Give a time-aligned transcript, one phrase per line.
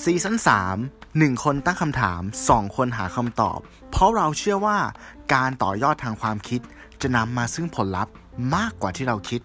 [0.00, 3.58] ซีซั่น3 1 คนตั้งคำถาม 2 คนหาคำตอบ
[3.90, 4.78] เพราะเราเชื่อว่า
[5.34, 6.60] การต่อยอดทางความคิด
[7.02, 8.12] จะนำมาซึ่งผลลัพธ์
[8.54, 9.40] มากกว่าที่เราคิด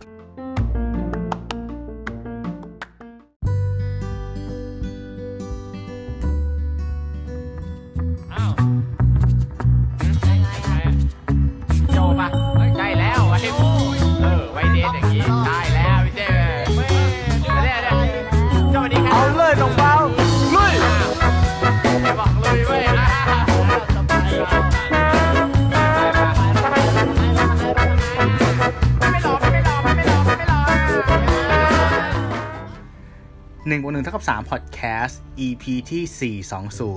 [34.27, 35.13] 3 Podcast
[35.45, 36.35] EP ที่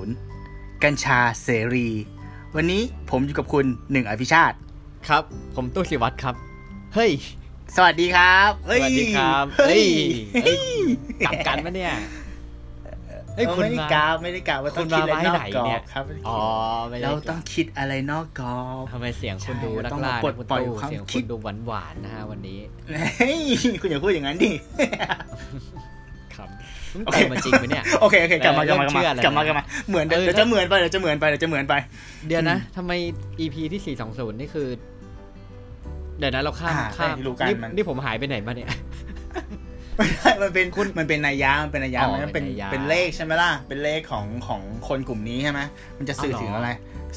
[0.07, 1.89] 420 กัญชาเสรี
[2.57, 4.57] วันนี้ผมอยู่กับคุณหนึ่งอภิชาติ
[5.09, 5.23] ครับ
[5.57, 6.35] ผมตู้สิวัตรครับ
[6.95, 7.11] เฮ้ย
[7.77, 9.85] สวัสดีครับสเฮ้ยวัสดีครับเฮ้ย
[10.43, 10.61] เฮ้ย
[11.27, 11.95] กลับกันปะเนี่ย
[13.37, 16.41] เฮ้ยเออคุณไม่ได้มากาวไม่ได้กาวว่าต้องคุณคิดมาอะไรนอกไว้ไหนกรอเนี่บยครับอ๋อ
[16.89, 22.59] ไม่ได้เราต้องคิดอะไรนอกกรอบทำไมเสียงคุณดูใช่นักต้องล่ามาปลดคุณปล่อยตู้ความเสียงคิคุดณดูหวานหวานๆนะฮะวันนี้
[23.19, 23.39] เฮ้ย
[23.81, 24.53] คุณอย่าพูดอย่างนั้นดิ
[25.01, 25.86] ครับเพิ่ง
[27.05, 31.75] โอเคเติมมาจริงไหมเนี่ยโอเคโอเคกลับมากลับมากลับเริ่มามเชื่อแล้วกลับมากลับมาเหมือนเดี๋ยวเออเดี๋ยวจะเหมือนไปเดี๋ยวจะเหมือนไปเดี๋ยวจะเหมือนไป
[32.29, 32.93] เดี๋ยวนะทำไม
[33.41, 34.69] EP ที่420นี่คือ
[36.19, 38.69] เดี๋ยวนะเราข้ามอ่าข้ามได้รู้กันนี่มันนี่ผมหายไปไหนมาเนี่ย
[39.97, 40.67] ไม่ได้มันเป็น
[40.99, 45.61] มันเป็นนัยยะมันเป็นนัยยะอ๋อมันเป็นเป็นนัยยะเป็นเลขใช่ไหมล่ะ เป็นเลขของของคนกลุ่มนี้ใช่ไหม
[45.99, 46.71] มันจะสื่อถึงอ๋อเหรออะไร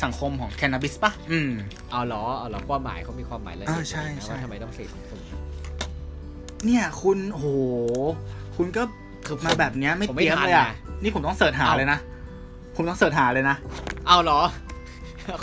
[0.04, 1.52] สังคมของแคนาบิสป่ะอืม
[1.92, 7.44] เอาเหรอเอาเหรอความหมายเขามีความหมายอะไรอ่าใช่นะใช่ว่าทำไมต้อง420เนี่ยคุณโห
[8.58, 8.84] คุณก็
[9.26, 12.00] คือผมมาแบบเนี้ยไม่ผมเตไม่รียมทันเลยอะนะนี่ผมต้องเสิร์ชหาเอ้าเลยนะ
[12.76, 13.56] ผมต้องเสิร์ชหาเลยนะ
[14.08, 14.40] เอาเหรอ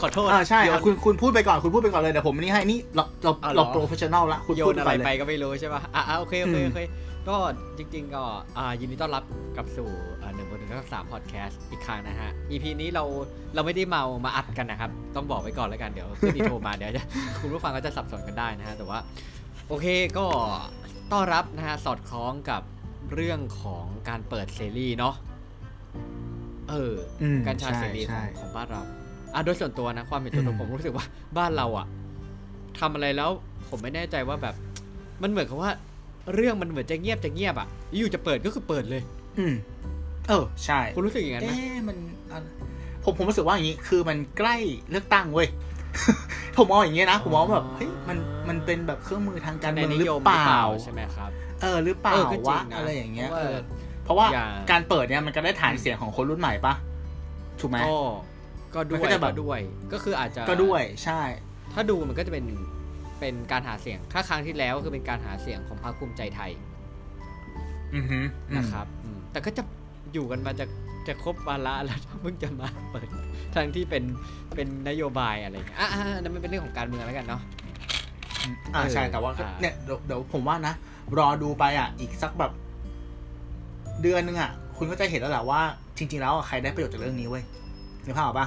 [0.00, 6.80] ขอโทษอ่าใช่โยอะนคุณคุณพูดไปก่อนคุณพูดไปก่อนเลยเดี๋ยวผมนี่ให้นี่เราเราเอาเหรอเราโปรเฟชชั่นอลละคุณโยพูดนไปอะไรก่อนไปเลยก็ไม่รู้ใช่ป่ะอะอะโอเคโอเคอืมโอเค
[7.28, 7.36] ก็
[7.78, 8.22] จริงๆก็
[8.58, 9.24] อ่ายินดีต้อนรับ
[9.56, 9.88] กลับสู่
[10.34, 13.05] หนึ่งบนหนึ่งก็สามพอดแคสต์อีกครั้งนะฮะ EP นี้เรา
[13.55, 17.05] เราไม่ได้เมามาอัดกันนะครับ ต้องบอกไว้ก่อนแล้วกันเดี๋ยวขึ้นดีโทรมาเดี๋ยวจะ
[17.40, 18.98] คุณผู้ฟังก็จะสับสนกันได้นะฮะแต่ว่า
[19.68, 19.86] โอเค
[20.18, 20.27] ก็
[21.12, 22.62] ต้อนรับนะฮะสอดคล้องกับ
[23.14, 25.14] เรื่องของการเปิดเสรีเนาะ
[26.70, 28.83] เอออืมกัญชาใช่เสรีขใช่องของบ้านเรา
[29.34, 31.06] อะโดยส่วนตัวนะความเป็นส่วนตัวอืมผมรู้สึกว่า
[31.39, 31.86] บ้านเราอะ
[32.78, 33.30] ทำอะไรแล้ว
[33.68, 34.55] ผมไม่แน่ใจว่าแบบ
[35.22, 35.70] มันเหมือนกับว่า
[36.34, 39.02] เรื่องมันเหมือนจะเงียบจะเงียบอะอยู่จะเปิดก็คือเปิดเลย
[39.39, 39.55] อืม
[40.28, 41.96] เออ ใช่คุณรู้สึกอย่างนั้นไหมเอ๊ะมัน
[42.33, 42.39] อะ
[43.05, 44.56] ผมผมรู้สึกว่าอย่างนี้คือมันใกล้
[44.90, 45.48] เลือกตั้งเว้ย
[46.56, 48.18] ผมมองอย่างเงี้ยนะผมมองว่าแบบเฮ้ยมัน
[48.48, 51.30] มันเป็นแบบเครื่องมือทางการในเมืองนิหรืยอมเปล่าใช่ไหมครับ
[51.62, 53.56] เออหรือเปล่าเออก็จริวะงนะ อะไรอย่างเงี้ยเพราะเอว่าอ
[54.05, 56.74] เพราะว่าอย่างการเปิดเนี่ยมันก็ได้ฐานเสียงของคนรุ่นใหม่ปะ
[57.61, 57.94] ถูกไหม ก็
[58.74, 59.61] ก็ด้มันวก็ยจะแบบ ก็ด้วย
[59.92, 61.20] ก็คืออาจจะก็ด้วยใช่
[61.74, 62.45] ถ้าดูมันก็จะเป็น
[63.20, 66.50] เป็นการหาเสียงถ้าครั้งที่แล้วคือเป็นการหาเสียงของพรรคภูมิใจไทย
[67.95, 69.62] อือฮึอืมนะครับอืมแต่ก็จะ
[70.12, 70.66] อยู่กันมาจะ
[71.08, 73.08] จะครบวาระแล้วเพิ่งจะมาเปิด
[73.55, 74.05] ทั้งที่เป็น
[74.55, 77.40] เป็นนโยบายอะไรอย่างเงี้ยอะอะอะนั่นมันเป็นเรื่องของการเมืองแล้วกันเนาะ
[78.74, 80.74] อ่าเออใช่แต่ว่าก็อ่า เนี่ยเดี๋ยวเดี๋ยวผมว่านะ
[81.18, 82.52] รอดูไปอะ อีกสักแบบ
[84.02, 85.61] เดือนนึงอะ คุณก็จะเห็นแล้วแหละว่า
[85.98, 87.42] จริง ๆ แล้วอะใครได้ประโยชน์จากเรื่องนี้เว้ย
[88.05, 88.46] นึกภาพออกปะ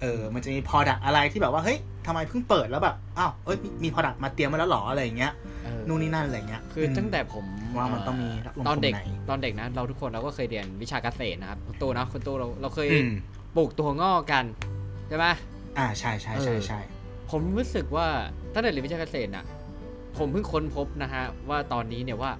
[0.00, 5.32] เออ มันจะมีพอดักอะไรที่แบบว่า เฮ้ยทำไมเพิ่งเปิดแล้วแบบ อ้าว เอ้ย มีพอดักมาเตรียมมาแล้วเหรออะไรอย่างเงี้ย
[5.64, 7.44] เออนู่นนี่นั่นอะไรเงี้ย คือตั้งแต่ผม
[7.76, 13.12] ว่ามันต้องมีลงตอนเด็กทุนไหนตอนเด็กนะ เราทุกคนเราก็เคยเรียนวิชาเกษตรนะครับคุณตูนะคุณตูเราเราเคยอืม
[13.56, 14.44] ปลูกตัวงอกกัน
[15.08, 15.26] ใช่ไหม
[15.78, 16.80] อ่า ใช่ใช่ใช่ใช่
[17.30, 18.06] ผมรู้สึกว่า
[18.54, 19.44] ตั้งแต่เรียนวิชาเกษตรน่ะ
[20.16, 22.30] ผมเพิ่งค้นพบนะฮะว่าตอนนี้เนี่ยว่า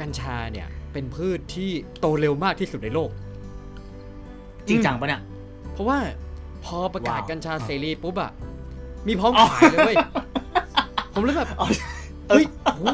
[0.00, 3.10] กัญชาเนี่ยเป็นพืชที่โตเร็วมากที่สุดในโลก
[4.68, 5.22] จริงจังปะเนี่ย
[5.72, 5.98] เพราะว่า
[6.64, 8.30] พอประกาศว้าว กัญชาอะเสรีปุ๊บอะ
[9.06, 9.96] มีพร้อมอ๋อขายเลยเว้ย
[11.14, 11.68] ผมเลยแบบอ๋อ
[12.28, 12.84] เฮ้ยโอ้โห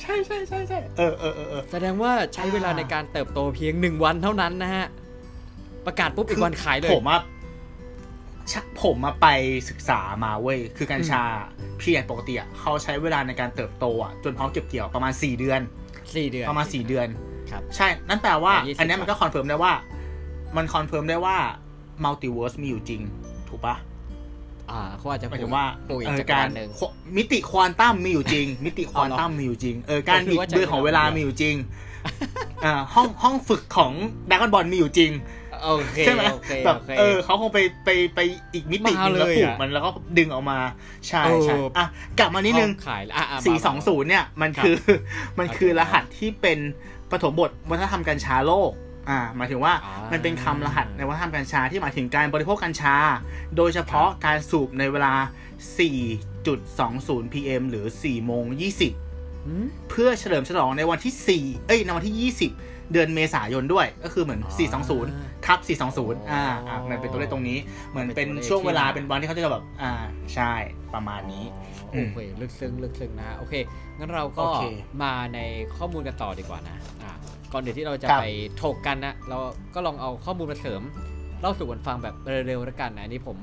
[0.00, 4.86] ใช่ใช่ใช่ใช่เออเออเออเออ แสดงว่าใช้เวลาอ่าในการเติบโตเพียงหนึ่งวันเท่านั้นนะฮะ
[5.86, 7.22] ประกาศปุ๊บอีกวันขายเลย ผมอะชะ
[8.82, 9.26] ผมมาไป
[9.70, 11.22] ศึกษามาเว้ย คือกัญชา
[11.78, 15.60] เนี่ยปกติอะเขาใช้เวลาในการเติบโตอะจนพร้อมเก็บเกี่ยวประมาณ 4 เดือน
[16.16, 17.08] สี่เดือน ประมาณ 4 เดือน
[17.50, 19.72] ครับ ใช่ นั่นแปลว่ายี่สิบอันเนี้ยมันก็ confirm ได้ว่า
[20.56, 21.36] มัน confirm ได้ว่า
[22.04, 23.00] มัลติเวิร์สมีอยู่จริง
[23.48, 23.76] ถูกปะ
[24.70, 26.86] อ่าเขาอาจจะหมายถึงว่าปลูกอีเอกอจักรการวาลหนึ่งคว
[27.16, 31.54] มิติควอนตัมมีอยู่จริง มิติควอนตัมมีอยู่จริง เออ การผมคิบิดดว่าเบือนของเวลาใช้เวลามีอยู่จริง
[32.64, 33.92] อ่าห้องห้องฝึกของ
[34.30, 35.10] ดากอนบอลมีอยู่จริง
[35.62, 38.20] โอเคใช่ไหมโอเคแบบโอเคเออเขาคงไปไปไป
[38.54, 40.58] อีกมิติหนึงมาแล้วเลยปลูกอะมันแล้วก็ดึงออกมา
[41.08, 41.86] ใช่เออใช่อะ
[42.18, 44.76] กลับมานิดนึงพร้อมขายแล้วอะอะมาสี่มาสองศูนย์เนี่ยมันครับคือ
[45.38, 46.58] มันคือโอเครหัสที่เป็น
[47.10, 48.72] ปฐมบทวัฒนธรรมกัญชาโลก
[49.10, 52.96] อ่าหมายถึงว่าอ่ามัมันเป็นคำรหัสในวัฒนธรรมกัญชาที่หมายถึงการบริโภคกัญชา
[53.56, 55.14] โดยเฉพาะการสูบในเวลา
[56.18, 58.44] 4.20 pm หรือ4โมง
[58.74, 61.14] 20อืมเพื่อเฉลิมฉลองในวันที่
[61.52, 65.58] 4 เอ้ยในวันที่ 20 เดือนเมษายนด้วย ก็คือเหมือนอ๋อ420ทับ
[65.90, 67.58] 420อ่าอ่ามันเป็นตัวเลขตรงนี้
[67.90, 69.92] เหมือนเป็นช่วงเวลาเป็นวันที่เขาจะแบบอ่า
[70.34, 70.52] ใช่
[70.94, 71.44] ประมาณนี้
[71.90, 73.54] โอเคลึกซึ้งลึกซึ้งนะฮะโอเค
[73.98, 74.64] งั้นเราก็โอเค
[75.02, 75.38] มาใน
[75.76, 77.10] ข้อมูลกันต่อดีกว่านะอ่า
[77.52, 78.26] ก่อนเดี๋ยวที่เราจะครับไป
[78.62, 79.38] ถกกันนะเรา
[79.74, 80.82] ก็ลองเอาข้อมูลมาเสริม
[81.40, 82.14] เล่าสู่กันฟังแบบ
[82.46, 83.36] เร็วๆแล้วกันนะอันนี้ผม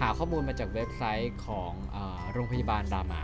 [0.00, 3.22] หาข้อมูลมาจากเว็บไซต์ของอาโรงพยาบาลรามา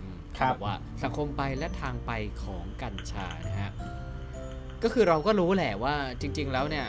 [0.00, 2.10] อืมครับเขาบอกว่าสังคมไปและทางไป
[2.42, 3.72] ของกัญชานะฮะ
[4.82, 6.86] ก็คือเราก็รู้แหละว่าจริง ๆ แล้วเนี่ย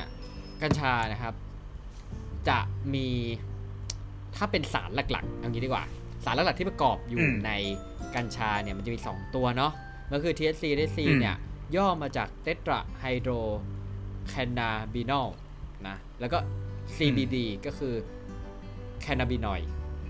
[0.62, 1.34] กัญชานะครับ
[2.50, 2.60] จะ
[2.94, 3.08] มี
[4.36, 5.86] ถ้าเป็นสารหลักๆเอางี้ดีกว่า
[6.24, 7.52] สารหลักๆที่ประกอบอยู่อืมใน
[8.16, 9.72] กัญชาเนี่ยมันจะมี 2 ตัวเนาะ
[10.14, 11.38] ก็คือ THC และ C อืมเนี่ย
[11.76, 13.32] ย่อมาจากเตตราไฮโดร
[14.28, 15.28] แคนาบินอล
[15.88, 16.38] นะแล้วก็
[16.96, 17.36] CBD
[17.66, 17.94] ก็คือ
[19.02, 19.62] แคนาบินอย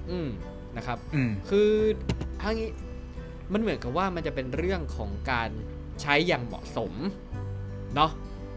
[0.09, 0.29] อืม
[0.77, 1.69] นะครับอืมคือ
[2.41, 2.69] ทั้งนี้
[3.53, 5.49] มันเหมือนกับว่ามันจะเป็นเรื่องของการ
[6.01, 6.93] ใช้อย่างเหมาะสม
[7.97, 8.11] เนาะ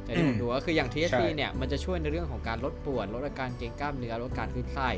[0.04, 4.90] แต่ที่ผมอืมดูก็คืออย่าง THC ใช่เนี่ยมันจะช่วยในเรื่องของการลดปวดลดอาการเกร็งกล้ามเนื้อลดการคลื่นไส้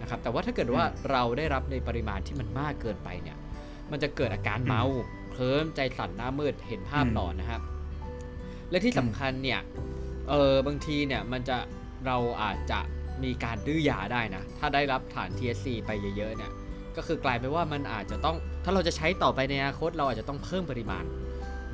[0.00, 3.36] นะครับแต่ว่าถ้าเกิดว่าเราได้รับในปริมาณที่มันมากเกินไปเนี่ย
[3.90, 4.82] มันจะเกิดอาการเมา
[5.30, 7.62] เคลิ้มใจสั่นหน้ามืดเห็นภาพอืมหลอนนะครับ
[8.70, 9.60] และที่สำคัญเนี่ย
[10.28, 11.56] เออบางทีเนี่ยมันจะ
[12.06, 12.80] เราอาจจะ
[13.24, 16.52] มีการดื้อยาได้นะ ถ้าได้รับฐาน THC ไปเยอะๆเนี่ย
[16.96, 21.04] ก็คือกลายเป็นว่ามันอาจจะต้องถ้าเราจะใช้ต่อไปในอนาคตเราอาจจะต้องเพิ่มปริมาณ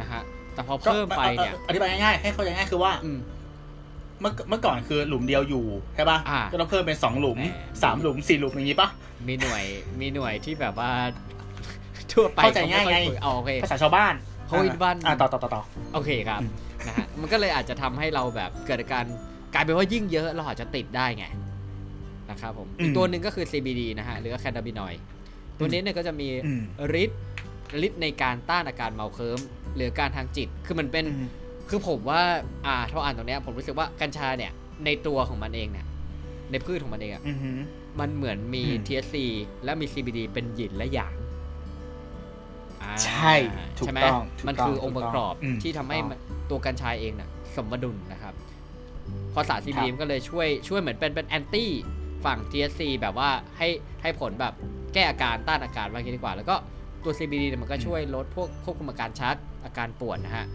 [0.00, 0.22] นะฮะ
[0.54, 3.18] แต่พอเพิ่มไปเนี่ยก็อธิบายง่ายๆให้เข้าใจง่ายคือว่าอืม
[4.20, 5.64] เมื่อเมื่อก่อนคือหลุมเดียวอยู่
[5.96, 7.46] ใช่ป่ะอ่าก็ต้องเพิ่มเป็นสองหลุมแหม
[7.82, 8.88] สามหลุมสี่หลุมอย่างนี้ป่ะ
[9.28, 9.64] มีหน่วย
[10.00, 10.90] มีหน่วยที่แบบว่า
[12.12, 14.14] ทั่วไปเข้าใจง่ายไงเขม่ค่อคุอ๋อโอเคภาษาชาวบ้าน
[14.48, 15.62] โฮอินวันอ่าต่อต่อต่อต่อ
[15.94, 16.50] โอเคครับอืม
[16.86, 19.04] นะฮะมันก็เลยอาจจะทำให้เราแบบเกิดอาการ
[19.54, 21.24] กลายเป็นว่ายิ่งเยอะเราอาจจะติดได้ไง
[22.30, 24.94] นะครับผมอีกตัวหนึ่งก็คือ CBD นะฮะหรือแคนาบินอย
[25.58, 26.62] ตัวนี้เนี่ยก็จะมีอืม
[27.02, 27.20] ฤทธิ์
[27.86, 29.38] ฤทธิ์ในการต้านอาการเมาเคลิ้ม
[29.76, 31.28] หรือการทางจิต คือมันเป็นอืม
[31.68, 32.22] คือผมว่า
[32.66, 34.52] อ่าถ้าอ่านตรงเนี้ยผมรู้สึกว่ากัญชาเนี่ย
[34.84, 35.86] ในตัวของมันเองเนี่ย
[36.50, 37.58] ในพืชของมันเองอะอือหือ
[38.00, 39.14] มันเหมือนมีอืม THC
[39.64, 41.14] และมี CBD เป็นหยินและหยาง
[42.82, 43.34] อ่าใช่
[43.78, 46.18] ถูกใช่ไหมต้องถูกมันต้องคือองค์ประกอบถูกต้องที่ทำให้ถูกต้องมัน
[46.50, 48.34] ตัวกัญชาเองน่ะ สมดุลนะครับ
[49.32, 51.70] พอสาร CBD ครับมันก็เลยช่วยช่วยเหมือนเป็นเป็นแอนตี้
[52.24, 53.68] ฝั่ง THC แบบว่าให้
[54.02, 54.54] ให้ผลแบบ
[54.94, 56.56] แก้อาการต้านอาการว่างี้ดีกว่า แล้วก็
[57.04, 60.46] ตัว CBD เนี่ยมันก็ช่วยลดพวกควบคุมอาการชัก อาการปวดนะฮะ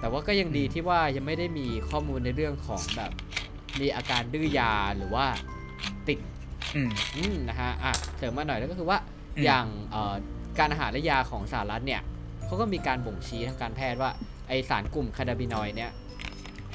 [0.00, 3.10] แต่ว่าก็ยังดีที่ว่ายังไม่ได้มีข้อมูลในเรื่องของแบบ
[3.80, 5.26] มีอาการดื้อยาหรือว่า
[6.08, 6.18] ติด
[6.76, 8.98] อืมอืมนะฮะอะเสริมมาหน่อยแล้วก็คือว่า
[9.36, 10.14] อืมอย่างเอ่อ
[10.58, 12.02] การอาหารและยาของสหรัฐเนี่ย
[12.44, 14.10] เขาก็มีการบ่งชี้ทางการแพทย์ว่า
[14.48, 15.90] ไอสารกลุ่มคานาบินอยด์เนี่ย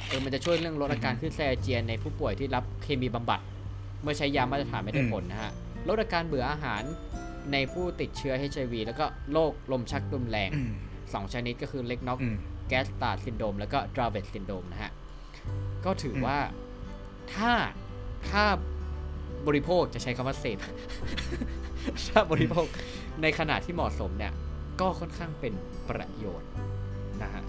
[0.06, 3.40] เออมันจะช่วยเรื่องลดอาการคลื่นไส้อาเจียนในผู้ป่วยที่รับเคมีบำบัด
[4.02, 5.50] เมื่อใช้ยามาตรฐานไม่ได้ผลนะฮะ
[5.88, 6.82] ลดอาการเบื่ออาหาร
[7.52, 10.50] ในผู้ติดเชื้อ HIV แล้วก็โรคลมชักรุนแรง
[11.12, 12.36] อืมสองชนิดก็คือ Lennox อืม
[12.68, 14.92] Gastaut syndrome แล้วก็ Dravet syndrome นะฮะ
[15.84, 16.38] ก็ถืออมว่า
[17.34, 17.52] ถ้า
[18.30, 18.44] ถ้า
[19.46, 20.58] บริโภคจะใช้คำว่าเสพ
[22.08, 22.66] ถ้าบริโภค
[23.22, 24.32] ในขนาดที่เหมาะสมเนี่ย
[24.80, 25.52] ก็ค่อนข้างเป็น
[25.88, 26.50] ประโยชน์
[27.22, 27.42] นะฮะ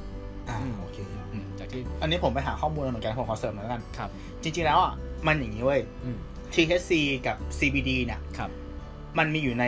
[0.50, 0.98] อ่าอืมโอเค
[1.31, 4.09] อืมจากที่อันนี้ผมไปหาข้อมูลมาเหมือนกันผมขอเสริมหน่อยแล้วกันครับ
[4.44, 4.94] จริง ๆ แล้วอะ
[5.27, 6.18] มันอย่างนี้เว้ยอืม
[6.54, 6.92] THC
[7.27, 8.50] กับ CBD เนี่ยครับ
[9.18, 9.65] มันมีอยู่ใน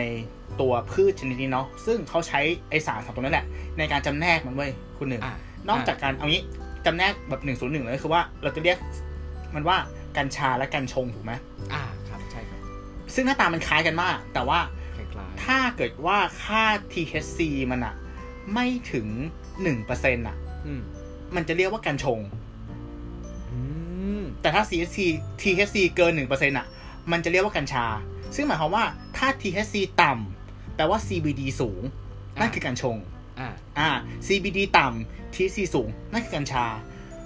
[0.60, 2.40] ตัวพืชชนิดนี้เนาะซึ่งเขาใช้
[2.70, 3.46] ไอสารสองตัวนั้นแหละ
[3.78, 5.34] ในการจำแนกมันเว้ยคุณหนึ่งอะ
[5.68, 6.42] นอกจากการเอางี้
[6.86, 8.78] จำแนกแบบหนึ่งศูนย์หนึ่งเลยคือว่าเราจะเรียก
[9.54, 9.76] มันว่า
[10.16, 11.32] กัญชาและกัญชงถูกไหม
[11.72, 12.60] อ่าครับใช่ครับ
[13.14, 14.60] ซึ่งหน้าตามันคล้ายกันมาก แต่ว่า
[14.96, 17.38] คล้ายถ้าเกิดว่าค่า THC
[17.70, 17.94] มันอะ
[18.54, 19.06] ไม่ถึง
[19.66, 20.80] 1%อะๆอืม
[21.34, 22.20] มันจะเรียกว่ากัญชง
[23.50, 23.58] อื
[24.20, 24.98] มแต่ถ้า THC
[25.40, 26.66] THC เกิน1%อะ
[27.12, 27.84] มันจะเรียกว่ากัญชา
[28.34, 28.84] ซึ่งหมายความว่า
[29.16, 31.82] ถ้า THC ต่ำแปลว่า CBD สูง
[32.40, 32.96] นั่นคือกัญชง
[33.40, 33.88] อ่าอ่า
[34.26, 36.64] CBD ต่ำ THC สูง นั่นคือกัญชา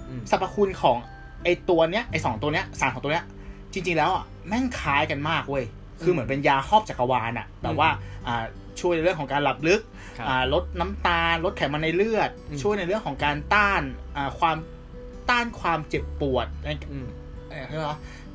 [0.09, 0.97] อืมสรรพคุณของ
[1.43, 3.25] ไอตัวเนี้ยไอสองตัวเนี้ยสารของตัวเนี้ย
[3.73, 5.65] จริง ๆ แล้วอะแม่งคล้ายกันมากเว้ย
[6.01, 7.89] คือเหมือนเป็นยาครอบจักรวาลอะแบบว่า
[8.27, 8.43] อ่า
[8.79, 9.81] ช่วยในเรื่องของการหลับลึก
[10.17, 13.81] ครับอ่าลดน้ำตาล ลดไขมันในเลือดอืมช่วยในเรื่องของการต้าน
[14.17, 14.57] อ่าความ
[15.29, 17.07] ต้านความเจ็บปวดในอืม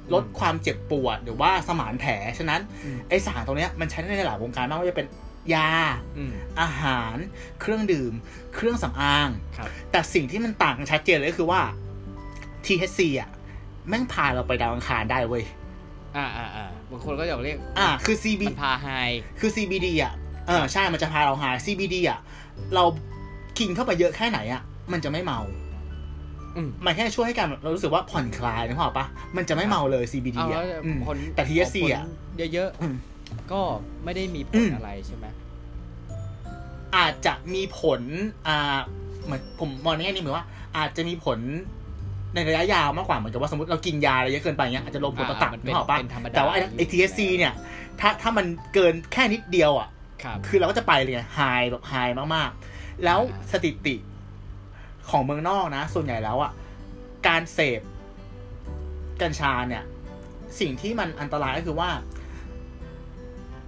[0.06, 5.06] เอ่อเรียกว่าลดความเจ็บปวดหรือว่าสมานแผล ฉะนั้นอืมไอสารตรงเนี้ยมันใช้ในหลายวงการมากว่าจะเป็น
[5.54, 5.70] ยา
[6.16, 7.16] อืมอาหาร
[7.60, 8.12] เครื่องดื่ม
[8.54, 11.60] เครื่องสำอางครับแต่สิ่งที่มันต่างกันชัดเจนเลยก็คือว่า
[12.66, 13.30] THC อะ
[13.88, 15.44] แม่งพาเราไปดาวอังคารได้เว้ย
[16.16, 18.88] อ่าอ่าอ่าบางคนก็อยากเรียก อ่า คือ CB มันพาไฮ
[19.40, 20.12] คือ CBD อะ
[20.46, 22.20] เออ ใช่ มันจะพาเราหาย CBD อะ
[22.74, 22.84] เรา
[23.58, 25.65] กินเข้าไปเยอะแค่ไหนอะ มันจะไม่เมาอื
[26.66, 32.06] มมันแค่ช่วยให้การเรารู้สึกว่าผ่อนคลายนึกภาพปะมันจะไม่เมาเลย CBD เอาอะแล้วอืมคนแต่ THC ขงคนอะ
[32.54, 33.60] เยอะอืมๆก็
[34.04, 35.26] ไม่ได้มีผอืลมอะไรใช่ไหม
[36.96, 38.00] อาจจะมีผล
[38.46, 38.78] อ่า
[39.24, 40.46] เหมือนผมมองในแง่นี้เหมือนว่า
[40.76, 41.38] อาจจะมีผล
[42.34, 47.52] ในระยะยาวมากกว่าเหมือนกับว่าสมมติเรากินยาอะไรเยอะเกินไปเงี้ยอาจจะลงผลต่อตับอ่ามันนึเป็นกออกปะเป็นธรรมดาแต่ว่าไอ้ไอ้ THC เนี่ย
[48.00, 49.88] ถ้าถ้ามันเกินแค่นิดเดียวอะ
[50.22, 51.94] ครับคือเราก็จะไปเลยไงไฮแบบไฮ
[52.34, 53.94] มากๆ แล้วอ่าสถิติ
[55.10, 56.52] ของเมืองนอกนะ ส่วนใหญ่แล้วอะ
[57.28, 57.80] การเสพ
[59.22, 59.82] กัญชาเนี่ย
[60.60, 61.90] สิ่งที่มันอันตรายก็คือว่า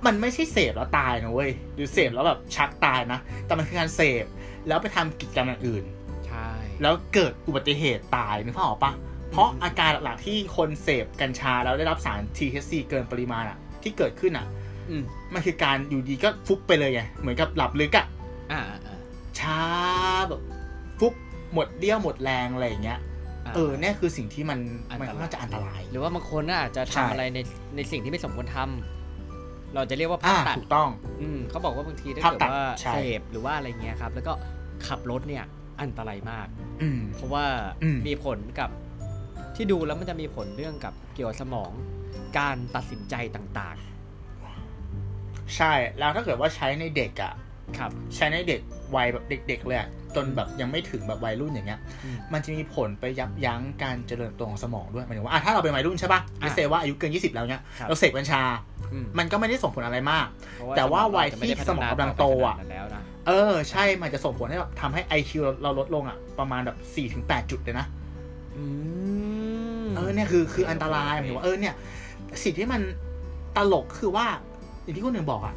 [0.07, 4.25] มันไม่ใช่เสพแล้วตายนะเว้ยหรือเสพแล้วแบบชักตายนะ แต่มันคือการเสพ
[4.69, 5.85] แล้วไปทำกิจกรรมอย่างอื่น
[6.27, 6.49] ใช่
[6.83, 8.93] แล้วเกิดอุบัติเหตุตายนึกภาพออกปะ
[9.31, 14.47] เพราะอาการหลักๆที่คนเสพกัญชาแล้วได้รับสาร THC เกินปริมาณอะที่เกิดขึ้นอะ
[14.91, 15.03] อืม
[15.35, 18.07] มันคือการอยู่ดีก็ฟุบไปเลยไงเหมือนกับหลับลึกอะ
[18.53, 18.99] อ่าอ่า
[19.39, 19.61] ช้า
[20.29, 20.43] แบบ
[21.01, 21.15] ฟุบ
[21.55, 24.59] หมดเดี้ยวหมดแรงอะไรอย่างเงี้ยาเออเนี่ยคือสิ่งที่มัน
[24.91, 27.39] อันตรายมันค่อนข้างจะอันตราย หรือว่าบางคนน่ะอาจจะใช่ทำอะไรใน
[27.77, 30.89] ในสิ่งที่ไม่สมควรทำเราจะเรียกว่าภาอ่าพตัดถูกต้อง
[31.21, 34.33] อืมเขาบอกว่าบางทีถ้าภาพเกิดตัดว่าใช่เสพหรือว่าอะไรเงี้ยครับ แล้วก็
[34.87, 35.45] ขับรถเนี่ย
[35.83, 36.47] อันตรายมาก
[36.83, 37.45] อืมเพราะว่า
[37.83, 38.71] อืมมีผลกับ
[39.57, 41.73] ที่ดูแล้วมันจะมีผลเรื่องกับเกี่ยวกับสมอง
[42.39, 43.79] การตัดสินใจต่าง
[45.57, 48.61] ใช่แล้วถ้าเกิดว่าใช้ในเด็กอะๆครับ ใช้ในเด็ก
[48.97, 58.43] วัยแบบเด็ก ๆ เลยอะ จนแบบยังไม่ถึงแบบวัยรุ่นอย่างเงี้ยอืมมันจะมีผลไปยับยั้งการเจริญเติบโตของสมองด้วยหมายถึงว่าอะถ้าเราเป็นวัยรุ่นใช่ปะอะไม่เซว่าอายุเกิน 20 แล้วเนี้ยครับเราเสพกัญชา
[58.93, 67.87] อืมมันก็ไม่ได้ส่งผลอะไรมากเพระแต่ว่าสมองวัยเรจะไม่ได้ที่สมองกำลังโตอะพัฒนาไปขนาดนั้นแล้วนะเออ ใช่มันจะส่งผลให้แบบทำให้ IQ เราเราลดลงอะประมาณแบบ4ถึง8จุดเลยนะ
[68.57, 68.65] อื
[69.85, 71.75] มเออเนี่ยคือคืออันตรายหมายถึงว่าเออเนี่ย
[72.45, 72.81] สิ่งที่มัน
[73.57, 74.27] ตลกคือว่า
[74.83, 75.55] อย่างที่คนหนึ่งบอกอะ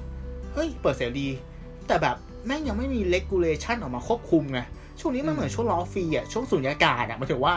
[0.54, 1.28] เฮ้ย เปิดเสรี
[1.88, 4.60] แต่แบบ แม่งยังไม่มี regulation ออกมาควบคุมไง
[5.00, 7.54] ช่วงนี้มันเหมือนช่วงล้อฟรีอะช่วงสุญญากาศอะหมันถือว่า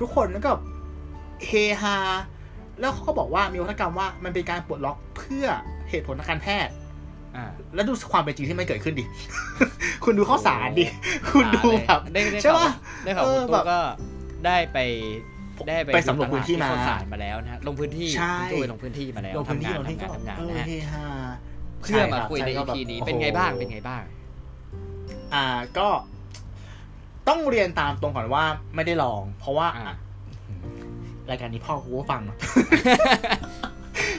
[0.00, 0.52] ทุกคนนั่นก็
[1.46, 1.50] เฮ
[1.82, 1.96] ฮา
[2.80, 5.46] แล้วเขาก็บอกว่ามีวัฒกรรมว่ามันเป็นการปลดล็อกเพื่อ
[5.90, 6.72] เหตุผลทางการแพทย์
[7.36, 9.04] อ่าแล้วดูความเป็นจริงที่มันเกิดขึ้นดิ
[10.04, 10.84] คุณดูข้าวสารดิ
[11.30, 12.72] คุณดูแบบได้ได้ใช่ข่าวปะ
[13.04, 13.80] ได้ข่าวเอคุอณแบตู้บก็
[14.44, 14.78] ได้ไป
[15.68, 21.04] ได้ไปไปสำรวจพื้นที่มาดูตลดข้าวสารมาแล้วนะฮะลงพื้นที่ใช่คุณตู้ไปลงพื้นที่มาแล้วลงพื้นที่ทำลงานงที่ก็ทำงานทำงานเออนะฮะเฮฮา
[21.82, 24.02] เพื่อมาคุยในช่รับ EP นี้ช่เป็นไงโอ้โหบ้างเป็นไงบ้าง
[25.34, 25.44] อ่า
[25.78, 25.88] ก็
[27.28, 29.86] ต้องเรียนตามตรงก่อนว่าไม่ได้ลอง เพราะว่าอ่า
[31.30, 32.36] รายการนี้พ่อกูก็ฟังเนอะ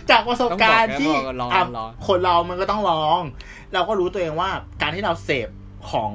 [0.09, 3.21] จากประสบการณ์ที่ต้องบอกนะว่าลองอะลองคนเรามันก็ต้องลอง
[3.73, 4.49] เราก็รู้ตัวเองว่า
[4.81, 5.49] การที่เราเสพ
[5.91, 6.09] ของ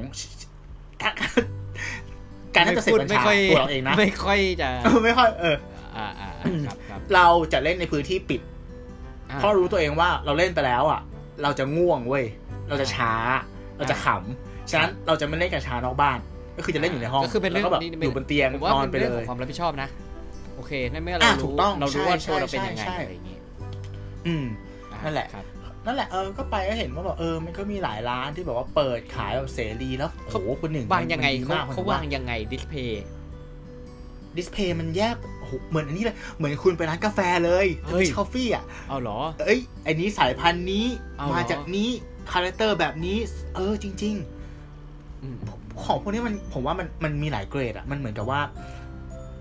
[2.55, 5.57] การที่จะเสพกัญไม่ชาค่อยตัวเราเองนะไม่ค่อยจะเออไม่ค่อยเออ
[5.97, 8.41] อ่าอ่าอ่าครับครับเราจะเล่นในพื้นที่ปิด
[9.31, 11.01] อ่าเพราะรู้ตัวเองว่าเราเล่นไปแล้วอะ
[11.43, 12.25] เราจะง่วงเว้ย
[12.69, 13.13] เราจะช้า
[13.77, 16.19] เราจะขำ ฉะนั้นเราจะไม่เล่นกับชานอกบ้าน
[16.57, 19.89] ก็คือจะเล่นอยู่ในห้องก็คือเป็นเรื่องแล้วก็แบบนี้อยู่บนเตียงผมว่านอนเป็นไปเรื่องเลขอยงความรับผิดชอบนะ
[20.57, 23.39] โอเคนั่นเมื่อเราอะรู้ถูกต้องเรารู้ว่าใช่ตัวเราเป็นใช่ยังไงใช่อะไรอย่างงี้
[24.27, 24.45] อืม
[24.93, 25.45] อ่านั่นแหละครับ
[25.87, 37.67] นั่นแหละเออก็ไปก็เห็นว่าแบบเออมันก็มีหลายร้านที่แบบว่าเปิดขายแบบเสรีแล้วโอ้โหคุณหนึ่งวางยังไงมันดีเขามากเขาวางยังไง display display มันแยกโอ้โหเหมือนอันนี้เลย เหมือนคุณไปร้านกาแฟเลย
[38.17, 40.87] coffee อะเอาเหรอ เอ้ยไออันนี้สายพันธุ์นี้
[41.19, 41.91] เอาเหรอมาจากนี้
[42.33, 43.19] character แบบนี้
[43.55, 44.40] เออจริงๆอืม
[45.85, 48.41] ของพวกนี้มันผมว่ามันมันมีหลายเกรดอะมันเหมือนกับว่า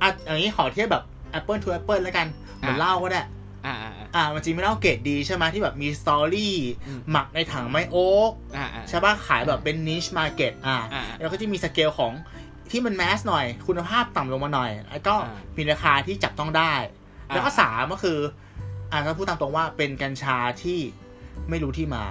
[0.02, 1.04] อะอย่างนี้ขอเทียบแบบ
[1.38, 3.24] Apple to Apple แล้วกันเหมือนเหล้าก็ได้
[3.66, 6.56] อ่าอ่าอ่าอ่ามันจริงไม่เหล้าเกรดดีใช่ไหมที่แบบมี story
[6.88, 12.14] อืมหมักในถังไม้โอ๊กอ่าอ่าใช่ป่ะขายแบบเป็น niche market อ่าอ่าแล้วก็จะมีสเกลของ
[12.72, 16.74] ที่มัน mass หน่อย คุณภาพต่ำลงมาหน่อย แล้วก็อ่ามีราคาที่จับต้องได้
[17.30, 18.20] อ่าแล้วก็สามก็คือ
[18.92, 20.80] อ่าถ้าพูดตามตรงว่าเป็นกัญชาที่
[21.50, 22.04] ไม่รู้ที่มา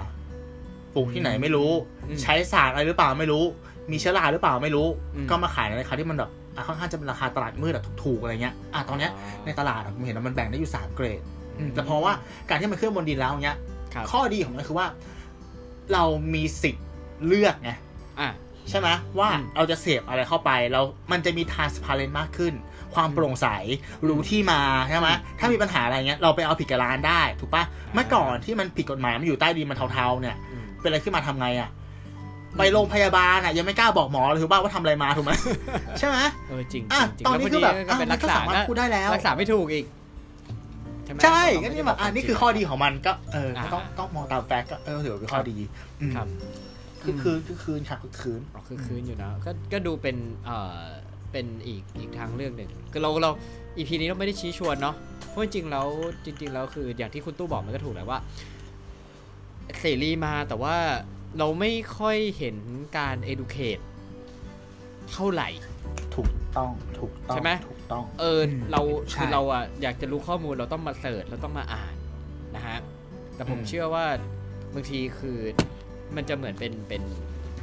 [0.95, 1.71] ปลูกที่ไหนไม่รู้
[2.09, 3.45] อืมใช้สารอะไรหรือเปล่าไม่รู้
[3.93, 9.13] มีเชื้อราหรือเปล่าไม่รู้อืมก็มาขายในราคาที่มันแบบอะค่อนข้างจะเป็นราคาตลาดมืดแบบถูกๆอะไรเงี้ยอะตอนเนี้ย
[9.45, 11.21] ในตลาดอะผมเห็นว่ามันแบ่งได้อยู่สามเกรด
[11.59, 12.13] อืมแต่เพราะว่า
[12.49, 13.59] การที่มันเคลื่อนบนดินแล้วเงี้ย
[13.95, 14.87] ครับข้อดีของมันคือว่า
[15.93, 16.05] เรา
[16.35, 16.87] มีสิทธิ์
[17.27, 17.71] เลือกไง
[18.21, 18.29] อ่า
[18.71, 20.81] ใช่ไหมว่าอืมเราจะเสพอะไรเข้าไปเรา
[21.13, 22.55] มันจะมี transparent มากขึ้น
[22.95, 23.47] ความโปร่งใส
[24.09, 27.65] รู้ที่มาใช่ไหมอืมถ้ามีปัญหาอะไรเงี้ยเราไปเอาผิดกับร้านได้ ถูกปะ
[27.95, 30.48] เมื่อก่อนที่มันผิดกฎหมายมันอยู่ใต้ดินมันเทาๆเนี่ยอืม
[30.81, 31.71] เป็นอะไรขึ้นมาทำไงอะ
[32.59, 35.33] ไปโรงพยาบาลอะยังไม่กล้าบอกหมอเลยถูกป่ะว่าทำอะไรมาถูกไหม
[35.99, 36.19] ใช่ไหม
[36.49, 39.87] เออจริงอะจริงตอนนี้คือแบบล้วพดีก็เป็นอะรักษามันก็สามารถพูดได้แล้วรักษาไม่ถูกอีก
[41.05, 45.57] ใช่ไหมใช่เพก็ราะนี่เขาแบบอ่านี่คือข้อดีของมันก็เออก็ต้องอ่าต้องมองตามแฟกต์ก็เออถือว่าเป็นข้อดี
[46.01, 46.27] อืมครับ
[47.03, 50.83] คือคือคือคืนครับคือคืนอ๋อคือคืนอยู่นะก็ก็ดูเป็นเอ่อ
[51.33, 53.31] เป็นอีกอีกทางเลือกหนึ่งคือเราเรา
[53.77, 54.95] อีพีนี้เราไม่ได้ชี้ชวนเนาะ
[55.29, 55.87] เพราะจริงๆแล้ว
[56.25, 58.19] จริง ๆ แล้วคืออย่างที่คุณตู้บอกมันก็ถูกแหละว่า
[59.81, 60.77] เสรีมาแต่ว่า
[61.39, 62.57] เราไม่ค่อยเห็น
[62.99, 63.83] การ educate
[65.11, 65.49] เท่าไหร่
[66.15, 71.95] ถูกต้องถูกต้องใช่ไหม ถูกต้อง เอออมเราใช่ คือเราอะอยากจะรู้ข้อมูลเราต้องมาเสิร์ชเราต้องมาอ่าน
[72.57, 72.79] นะฮะ
[73.35, 74.05] แต่ผมอืม เชื่อว่า
[74.75, 75.39] บางทีคือ
[76.17, 77.03] มันจะเหมือนเป็นเป็น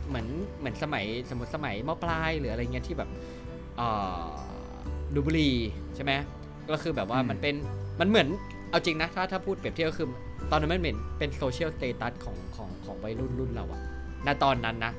[0.07, 0.27] เหมือน
[0.59, 3.09] เหมือนสมัยสมมติสมัยมปลายหรืออะไรเงี้ยที่แบบ
[3.77, 3.87] เอ่
[4.21, 4.25] อ
[5.13, 5.51] ดูดบุหรี่
[5.95, 6.11] ใช่ไหม
[6.69, 7.55] ก็คือแบบว่าอืมมันเป็น
[7.99, 8.27] มันเหมือน
[8.69, 10.07] เอาจริงนะถ้าถ้าพูดเปรียบเทียบก็คือ
[10.51, 13.81] ตอนนั้นมันเป็นเป็น social status ของของของวัยรุ่นรุ่นเราอะ
[14.25, 14.93] ณตอนนั้นนะ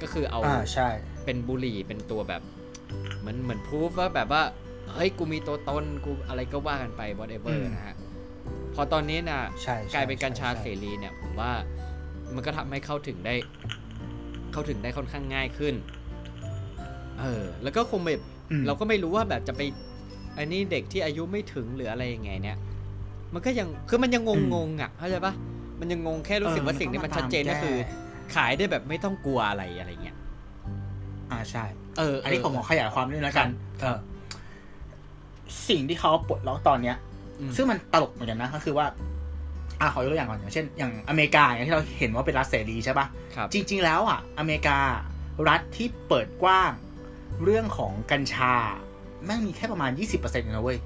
[0.00, 0.88] ก็คือเอาอ่าใช่
[1.24, 2.42] เป็นบุหรี่เป็นตัวแบบ
[3.20, 4.42] เหมือนเหมือนพูฟว่าแบบว่า
[4.94, 7.96] เฮ้ย กูมีตัวตน กูอะไรก็ว่ากันไป whatever อืมนะฮะ
[8.74, 11.52] พอตอนนี้นะใช่ใช่กลายเป็นกัญชาใช่ เสรีเนี่ย ผมว่า
[12.34, 13.34] มันก็ทำให้เข้าถึงได้
[14.52, 15.74] เข้าถึงได้ค่อนข้างง่ายขึ้น
[17.20, 18.20] เออ แล้วก็คงแบบ
[18.50, 19.62] อืม เราก็ไม่รู้ว่าแบบจะไป
[20.38, 22.56] อันนี้เด็กที่อายุไม่ถึงหรืออะไรยังไงเนี่ย
[23.32, 25.32] มันก็ยังคือมันยังงงงๆอะเข้าใจปะ
[25.80, 27.76] มันยังงงแค่รู้สึกว่าสิ่งที่มันชัดเจนก็คือ
[28.34, 30.16] ขายได้แบบไม่ต้องกลัวอะไรอะไรเงี้ย
[31.30, 31.64] อ่าใช่
[31.98, 33.48] เออ อันนี้ผมขอขยายความนิดนึงแล้วกัน
[33.82, 33.98] ครับเออ
[35.68, 36.96] สิ่งที่เขาปลดล็อกตอนเนี้ย
[37.40, 38.86] อืมซึ่งมันตลกเหมือนกันนะก็คือว่า
[39.80, 44.78] อ่าขอยกตัวอย่างก่อนอย่างเช่น อย่างอเมริกาอย่างที่เราเห็นว่าเป็นรัฐเสรีใช่ปะครับจริง ๆ แล้วอะ อเมริกา
[45.48, 46.72] รัฐที่เปิดกว้าง
[47.44, 48.54] เรื่องของกัญชา
[49.24, 50.78] แม่งมีแค่ประมาณ20%เองนะเว้ย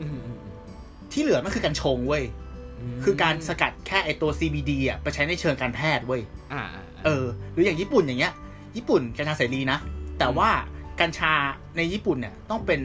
[0.00, 0.47] อืมอืมอืม
[1.12, 2.24] ที่เหลือมันคือกัญชงเว้ย
[2.96, 6.22] มคือการสกัดแค่ไอตัว CBD อะไปใช้ในเชิงการแพทย์เว้ย
[6.52, 8.32] อ่าอ่าเออ หรืออย่างญี่ปุ่นอย่างเงี้ย
[8.76, 9.78] ญี่ปุ่นกัญชาเสรีนะ
[10.18, 10.50] แต่ว่า
[11.00, 11.32] กัญชา
[11.76, 12.80] ในญี่ปุ่นเนี่ยต้องเป็น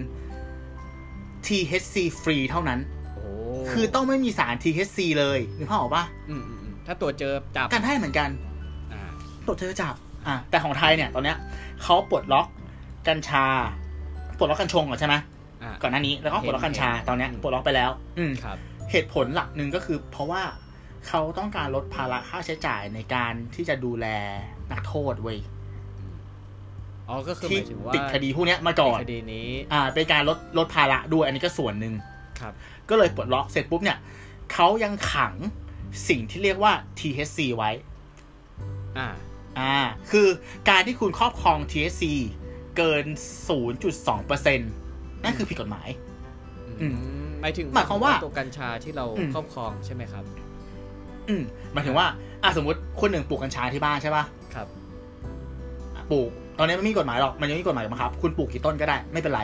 [1.46, 2.80] THC free เท่านั้น
[3.16, 3.26] โอ้
[3.72, 8.30] คือต้องไม่มีสาร THC เลยนึกภาพออกปะอืมอืมอืมถ้าตัวเจอจับการแพทย์เหมือนกัน
[8.94, 9.02] อ่า
[9.46, 9.96] ตรวจเจอจับ
[10.28, 11.38] อะแต่ของไทยเนี่ยตอนเนี้ย
[11.84, 12.48] เขาปลดล็อก
[13.08, 13.46] กัญชา
[14.38, 15.33] ปลดล็อกกัญชงก่อนใช่ไหมอ่า
[15.82, 18.58] ก่อนหน้านี้แล้วก็ปลดล็อกกัญชาเห็นตอนเนี้ยอืมปลดล็อกไปแล้ว อืมครับ
[18.92, 20.44] เหตุผลหลักหนึ่งก็คือ เพราะว่า
[21.08, 24.08] เขาต้องการลดภาระค่าใช้จ่ายในการที่จะดูแล
[24.72, 25.40] นักโทษเว้ย
[27.10, 31.94] อ๋อก็คือหที่มายถึงว่าติดคดีพวกเนี้ยมาก่อนคดีนี้ อ่า เป็นการลดลดภาระด้วยอันนี้ก็ส่วนหนึ่ง
[32.40, 32.54] ครับ
[32.90, 33.98] ก็เลยปลดล็อกเสร็จปุ๊บเนี่ย
[34.54, 35.34] เขายังขัง
[36.10, 37.72] สิ่งที่เรียกว่า THC ไว้
[38.98, 39.08] อ่า
[39.60, 39.76] อ่า
[40.12, 40.28] คือ
[40.70, 42.04] การที่คุณครอบครอง THC
[42.78, 43.06] เกิน
[43.48, 44.83] 0.2%นั่
[45.32, 45.88] นคือผิดกฎหมาย
[46.82, 46.96] อืม
[47.42, 50.24] หมายถึงหมายความว่าตัวกัญชาที่เราอืมครอบครองใช่ไหมครับ
[51.30, 51.44] อืม
[51.74, 52.08] หมายถึงว่า
[52.44, 54.24] อะสมมติคนหนึ่งปลูกกัญชาที่บ้านใช่ป่ะ
[54.56, 54.68] ครับ
[56.12, 59.42] ปลูกตอนนี้มันไม่มีกฎหมายหรอกมันยังไม่มีกฎหมายบังคับ คุณปลูกกี่ต้นก็ได้ไม่เป็นไร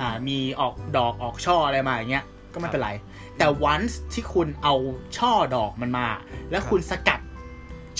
[0.00, 2.90] อ่า มีออกดอกออกช่ออะไรมาอย่างเงี้ยก็ไม่เป็นไร
[3.38, 4.74] แต่ once ที่คุณเอา
[5.18, 6.06] ช่อดอกมันมา
[6.50, 7.20] แล้วคุณสกัด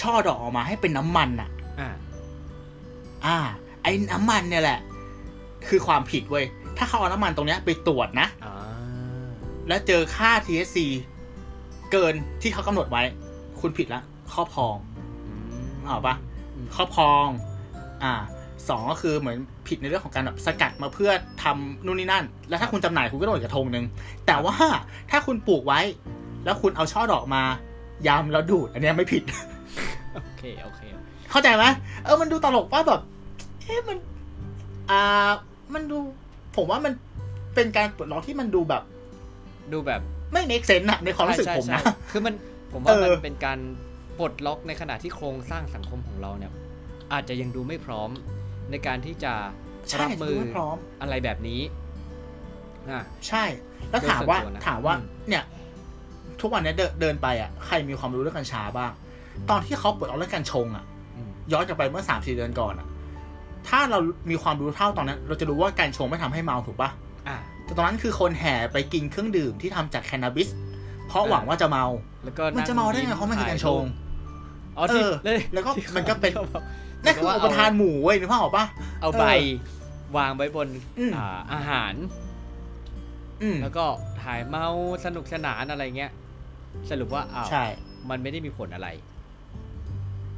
[0.03, 1.49] ช่อดอกออกมาให้เป็นน้ำมันอะ
[1.81, 1.89] อ่า
[3.27, 3.37] อ่า
[3.83, 4.79] ไอ้น้ำมันเนี่ยแหละ
[5.69, 6.45] คือความผิดเว้ย
[6.79, 8.55] ถ้าเขาเอาน้ำมันตรงเนี้ยไปตรวจนะอ่า
[9.69, 10.79] แล้วเจอค่า THC
[11.93, 13.03] เกินที่เขากำหนดไว้
[13.61, 14.03] คุณผิดละ
[14.35, 14.77] ครอบครอง
[15.29, 15.35] อื
[15.73, 16.15] มเอาปะ
[16.55, 17.27] อืมครอบครอง
[18.03, 18.13] อ่า
[18.69, 19.37] สองก็คือเหมือน
[19.69, 21.11] ผิดในเรื่องของการแบบสกัดมาเพื่อ
[21.43, 23.85] ทำนู่นนี่นั่น แล้วถ้าคุณจำหน่ายคุณก็โดนอีกกระทงหนึ่ง
[24.27, 24.55] แต่ว่า
[25.11, 25.81] ถ้าคุณปลูกไว้
[26.45, 27.43] แล้วคุณเอาช่อดอกมา
[28.09, 29.23] ยำแล้วดูด อันเนี้ยไม่ผิด
[30.15, 30.81] โอเคโอเค
[31.31, 31.65] เข้าใจไหม
[32.05, 33.01] เออมันดูตลกว่าแบบ
[33.63, 33.99] เอ๊ะมัน
[34.91, 35.31] อ่า
[35.75, 35.99] มันดู
[36.57, 36.93] ผมว่ามัน
[37.55, 38.83] เป็นการปลดล็อกที่มันดูแบบ
[39.73, 40.01] ดูแบบ
[40.33, 42.35] ไม่ make sense อะในความรู้สึกใช่ผมใช่นะใช่คือมัน
[42.73, 43.59] ผมว่าเอมัอนเป็นการ
[44.19, 46.53] ปลดล็อกในขณะที่โครงสร้างสังคมของเราเนี่ย
[47.13, 48.11] อาจจะยังดูไม่พร้อม
[48.71, 49.33] ในการที่จะ
[49.91, 51.61] ใช่รับมืดูอไม่พร้อมอะไรแบบนี้
[52.91, 53.45] อ่าใช่
[53.91, 55.45] แล้วถามว่าโดยส่วนตัวนะถามว่าอืมเนี่ย
[56.41, 58.93] ทุกวันเนี้ยเดินเดินไปอะใครมีความรู้เรื่องกัญชาบ้าง
[59.51, 60.85] ตอนที่เขาเปิดเอาเรื่องกัญชงอะ
[61.17, 62.87] อืมย้อนกลับไปเมื่อสามสี่เดือนก่อนอะ
[63.69, 63.99] ถ้าเรา
[64.31, 66.91] มีความรู้เท่าตอนนั้น เราจะรู้ว่ากัญชงไม่ทำให้เมาถูกปะ
[67.29, 70.49] อ่าแต่ตอนนั้นคือคนแห่ไปกินเครื่องดื่มที่ทำจากแคนาบิส
[71.09, 71.85] เพราะอ่าหวังว่าจะเมา
[72.25, 73.83] แล้วก็มันจะเมาได้ไงเพราะมันคือกัญชง
[74.77, 76.63] อ๋อที่เออเลยแล้วก็ที่มันก็เป็นขาบอก
[77.05, 78.65] นั่นคือว่าอุปทานหมู่เว้ยนึกภาพออกปะ
[79.01, 79.25] เอาใบ
[80.17, 81.95] วางไว้บนอืมอ่าอาหาร
[83.43, 83.85] อืมแล้วก็
[84.23, 84.67] ถ่ายเมา
[85.05, 86.13] สนุกสนานอะไรเงี้ย
[86.91, 87.65] สรุปว่าอ้าวใช่
[88.11, 88.89] มันไม่ได้มีผลอะไร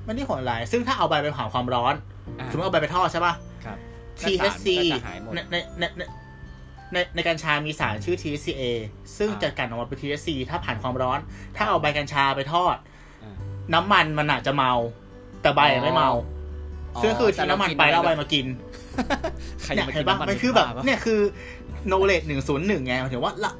[0.06, 2.13] มันนี่ผลอะไร ซึ่งถ้าเอาใบไปผ่านความร้อนอ่า
[2.50, 3.34] สมมติเอาใบไปทอดใช่ปะ
[3.64, 3.78] ครับ
[4.20, 6.02] THC ก็จะหายหมดในในในใน
[6.92, 8.62] ในในกัญชา มีสารชื่อ THCA
[9.18, 11.18] ซึ่งอ่าจะกลั่นออกมาเป็น THC ถ้าผ่านความร้อน
[11.56, 12.76] ถ้าเอาใบกัญชาไปทอด
[13.22, 13.34] อ่า
[13.74, 14.72] น้ำมันมันอาจจะเมา
[15.42, 16.10] แต่ใบอะไม่เมา
[16.94, 18.46] อ๋อซึ่งคือทิ้งน้ำมันไปแล้วเอาใบมากิน
[19.62, 21.20] ใครเนี่ยจะมาเห็กินนปะน้ำมันมันคือแบบบ้าปะเนี่ยคือ
[21.90, 23.52] knowledge หนึ่งศูนย์หนึ่งไงหมายถึงว่าละ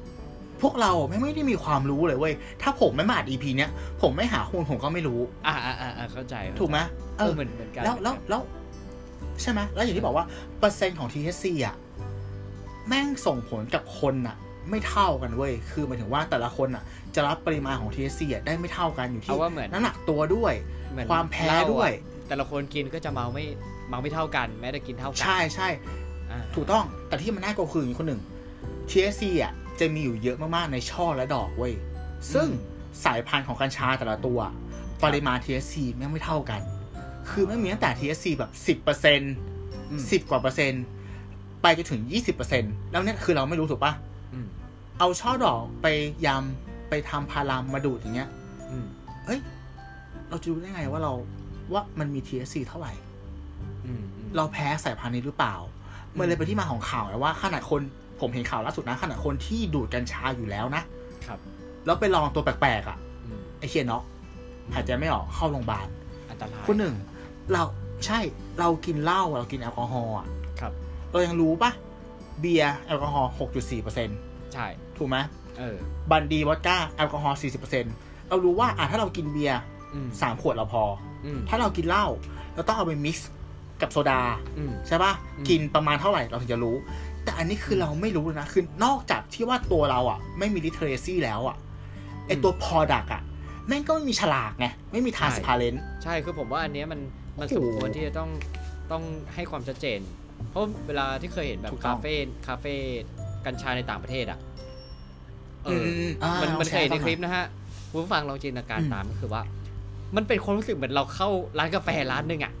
[0.61, 6.77] พวกเราไม่ไม่ได้มีความรู้เลยเว้ย ถ้าผมไม่มาอัด EP เนี้ย ผมไม่หาคุณผมก็ไม่รู้อ่าอ่าอ่าอ่าเข้าใจถูกไหม
[7.17, 8.41] เออเหมือนเหมือนกันแล้วแล้วแล้ว
[9.41, 10.25] ใช่ไหมแล้วอย่างที่บอกว่า
[10.59, 11.75] เปอร์เซ็นต์ของ THC อะ
[12.87, 14.35] แม่งส่งผลกับคนอะ
[14.69, 16.83] ไม่เท่ากันเว้ย คือหมายถึงว่าแต่ละคนอะ
[17.15, 20.53] จะรับปริมาณของ THC อะได้ไม่เท่ากันอยู่ที่เอาว่าเหมือนน้ำหนักตัวด้วย
[20.91, 21.91] เหมือนความแพ้เหล้อะด้วย
[22.27, 23.45] แต่ละคนกินก็จะเมาไม่
[23.89, 25.67] เมาไม่เท่ากัน แม้แต่กินเท่ากัใช่ใช่
[26.31, 28.21] อ่าถูกต้องแต่ที่มันน่ากลัวคืออย่างนี้คนหนึ่ง
[28.89, 31.73] THC อะ จะมีอยู่เยอะมากๆในช่อและดอกเว้ย
[32.33, 32.47] ซึ่ง
[33.05, 34.39] สายพันธุ์ของกัญชาแต่ละตัว
[35.03, 36.61] ปริมาณ THC แม่งไม่เท่ากัน
[37.29, 39.21] คือไม่มีตั้งแต่ THC แบบสิบเปอร์เซ็น
[40.11, 40.83] สิบกว่าเปอร์เซ็นต์
[41.61, 43.93] ไปจนถึงยี่สิบเปอร์เซ็นแล้วเนี่ยคือเราไม่รู้ถูกปะ
[44.33, 44.47] อืม
[44.99, 45.87] เอาช่อดอกไป
[46.25, 48.29] ยำไปทำพารามมาดูดอย่างเงี้ย
[48.71, 48.85] อืม
[49.25, 49.39] เอ้ย
[50.29, 51.13] เราจะรู้ได้ไงว่าเรา
[51.73, 52.93] ว่ามันมี THC เท่าไหร่
[53.85, 55.55] อืมอืมเราแพ้สายพันธุ์นี้หรือเปล่า
[56.17, 57.81] มันเลยเป็นที่มาของข่าวไงว่าขนาดคน
[58.19, 60.83] ผมเห็นข่าวล่าสุดนะขนาดคนที่ดูดกัญชาอยู่แล้วนะ
[61.25, 61.39] ครับ
[61.85, 64.03] แล้วไปลองตัวแปลกๆอะอืมไอ้เชี่ยน็อก
[64.73, 65.87] หายใจไม่ออกเข้าโรงพยาบาล
[66.29, 66.95] อันตรายคนหนึ่ง
[67.53, 67.63] เรา
[68.05, 68.19] ใช่
[68.59, 70.27] เรากินเหล้าเรากินแอลกอฮอล์อะ
[70.59, 70.73] ครับ
[71.11, 71.71] เรายังรู้ปะ
[72.39, 74.17] เบียร์แอลกอฮอล์6.4เปอร์เซ็นต์
[74.53, 74.65] ใช่
[74.97, 75.17] ถูกไหม
[75.57, 75.75] เออ
[76.11, 77.93] บรั่นดีวอดก้าแอลกอฮอล์40เปอร์เซ็นต์
[78.29, 79.59] เรารู้ว่าอะถ้าเรากินเบียร์
[79.93, 80.83] อืมสามขวดเราพอ
[81.25, 82.05] อืมถ้าเรากินเหล้า
[82.53, 83.29] เราต้องเอาไป mix
[83.81, 84.21] กับโซดา
[84.57, 86.75] อืมใช่ปะอืมกินประมาณเท่าไหร่เราถึงจะรู้
[87.25, 91.57] แต่อันนี้คือเราไม่รู้เลยนะ คือนอกจากที่ว่าตัวเราอะ ไม่มี literacy แล้วอะ
[92.27, 93.21] ไอตัว product อะ
[93.67, 96.99] แม่งก็ไม่มีฉลากไงไม่มี transparent ใช่คือผมว่าอันเนี้ยมัน
[97.39, 98.29] มันโอ้สโหมควรที่จะต้อง
[98.91, 99.03] ต้อง
[99.35, 99.99] ให้ความชัดเจน
[100.49, 102.13] เพราะเวลาที่เคยเห็นแบบถูกต้คาองเฟ่
[102.47, 102.75] คาเฟ่
[103.45, 104.39] กัญชาในต่างประเทศอะ
[105.65, 107.45] เอออมอ่ามันมันลองเคยเห็นในแชร์คลิปฟังหน่อยนะฮะ
[107.89, 109.41] คุณผู้ฟังลองจินตนาการอืมตามก็คือว่า
[110.15, 112.53] มันเป็นความรู้สึกเหมือนเราเข้าร้านกาแฟร้านหนึ่งอะ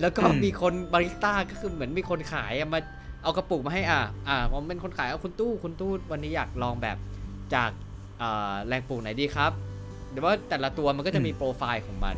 [0.00, 2.80] แล้วก็อืมมีคนบาริสต้าก็คือเหมือนมีคนขายอะมา
[3.22, 6.96] เอากระปุกมาให้อะอ่าผมเป็นคนขายเอาคุณตู้คุณตู้วันนี้อยากลองแบบ
[7.54, 7.70] จาก
[8.22, 9.52] อ่าแรงปลูกไหนดีครับ
[10.10, 12.16] เดี๋ยวว่าแต่ละตัวมันก็จะมีโปรไฟล์ของมัน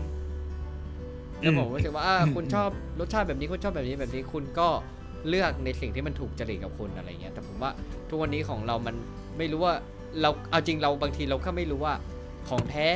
[1.40, 2.68] แล้วผมรู้สึกว่าอ่าอืมคุณชอบ
[3.00, 4.68] รสชาติแบบนี้คุณชอบแบบนี้แบบนี้คุณก็
[5.28, 7.70] เลือกในสิ่งที่มันถูกจริตกับคุณอะไรเงี้ย แต่ผมว่า
[8.08, 8.94] ทุกวันนี้ของเรามัน
[9.38, 9.74] ไม่รู้ว่า
[10.20, 11.94] เราเอาจริงเราบางทีเราก็ไม่รู้ว่า
[12.48, 12.88] ของแท้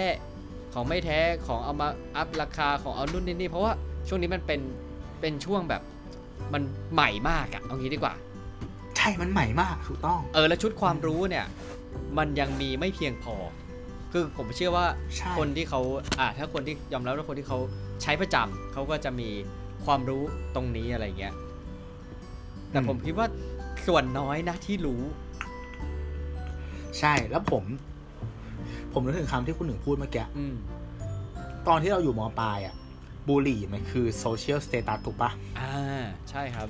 [0.73, 3.73] ของไม่แท้ของเอามาอัพราคาของเอานู่นนี่นี่เพราะว่า
[4.09, 4.61] ช่วงนี้มันเป็น
[5.21, 5.83] เป็นช่วงแบบ
[6.53, 6.63] มัน
[6.95, 8.15] ใหม่มากอะเอางี้ดีกว่า
[8.97, 11.47] ใช่มันใหม่มากถูกต้อง เออแล้วชุดความรู้เนี่ย
[12.19, 13.35] มันยังมีไม่เพียงพอ
[14.13, 15.81] คือผมเชื่อว่าใช่คนที่เขา
[16.19, 17.59] อ่าถ้าคนที่ยอมรับว่าคนที่เขา
[18.03, 19.29] ใช้ประจำเขาก็จะมี
[19.85, 20.23] ความรู้
[20.55, 21.35] ตรงนี้อะไรเงี้ย
[22.71, 23.27] แต่ผมคิดว่า
[23.87, 25.03] ส่วนน้อยนะที่รู้
[26.99, 27.65] ใช่แล้วผม
[28.93, 30.55] ผมนึกถึงคำที่คุณหนึ่งพูดเมื่อกี้อืม
[31.69, 32.75] ตอนที่เราอยู่มปลายอะ
[33.29, 36.69] บุหรี่มันคือ social status ถูกปะอ่า ใช่ครับ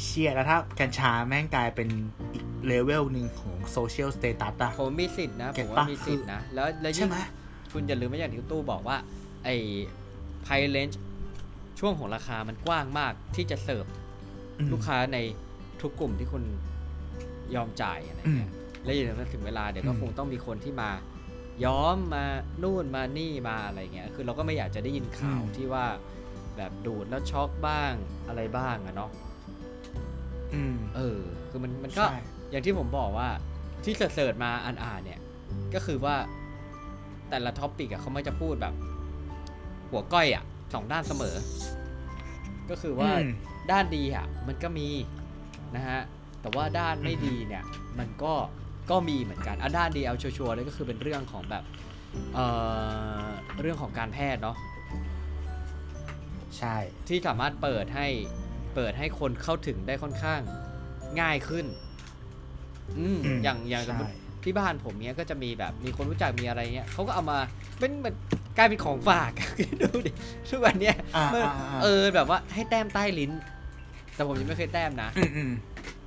[0.00, 1.88] เชียแล้วถ้ากัญชาแม่งกลายเป็น
[2.32, 7.18] อีกเลเวลหนึ่งของ social status อะผมมีสิทธินะ get ผมปะว่ามีสิทธินะ แล้วแล้วใช่ยิ่งไหม
[7.72, 8.96] คุณอย่าลืมว่าอย่างที่ตู้บอกว่า
[9.44, 9.56] ไอ้
[10.42, 11.00] price range
[11.78, 13.84] ช่วงของราคามันกว้างมากที่จะเสิร์ฟ
[14.58, 15.18] อืมลูกค้าใน
[15.82, 16.42] ทุกกลุ่มที่คุณ
[17.54, 18.50] ยอมจ่ายอะไรเงี้ย
[18.84, 20.90] แล้วอย่างนั้นถึงเวลาเดี๋ยวก็อืมคงต้องมีคนที่มา
[21.64, 22.24] ย้อมมา
[22.62, 25.86] นู่นมานี่มาอะไรเงี้ยคือเราก็ไม่อยากจะได้ยินข่าวที่ว่า
[26.56, 27.92] แบบดูดแล้วช็อกบ้าง
[28.28, 29.10] อะไรบ้างอะเนาะ
[30.54, 31.20] อืมเออ
[31.50, 32.20] คือมันมันก็ใช่
[32.50, 33.28] อย่างที่ผมบอกว่า
[33.84, 35.20] ที่ search ๆมาอ่านๆเนี่ย
[35.74, 36.16] ก็คือว่า
[37.30, 38.74] แต่ละ topic อะเขาไม่จะพูดแบบ
[39.90, 40.44] หัวก้อยอะ
[40.74, 41.36] สองด้านเสมอ
[42.70, 43.30] ก็คือว่าอืม
[43.70, 44.88] ด้านดีอะมันก็มี
[45.76, 46.00] นะฮะ
[46.40, 47.64] แต่ว่าด้านไม่ดีเนี่ย
[47.98, 48.34] มันก็
[48.90, 51.64] ก็มีเหมือนกันอะด้านดีเอา sure ๆเลยก็คือเป็นเรื่องของแบบ
[52.34, 52.46] เอ่
[53.22, 53.24] อ
[53.60, 54.56] เรื่องของการแพทย์เนาะ
[56.58, 56.76] ใช่
[57.08, 58.06] ที่สามารถเปิดให้
[58.74, 60.40] เปิดให้คนเข้าถึงได้ค่อนข้าง
[61.20, 61.66] ง่ายขึ้น
[62.98, 67.38] อืมอืมอย่างอย่างสมมติใช่ที่บ้านผมเนี้ยก็จะมีแบบมีคนรู้จักมีอะไรเงี้ยเขาก็เอามา
[67.78, 68.14] เป็นมัน
[68.56, 69.32] กลายเป็นของฝาก
[69.80, 70.10] ดูดิ
[70.48, 73.32] ทุกวันเนี้ยอ่ามันอ่าอ่าเออแบบว่าให้แต้มใต้ลิ้น
[74.14, 75.50] แต่ผมยังไม่เคยแต้มนะอืมอืม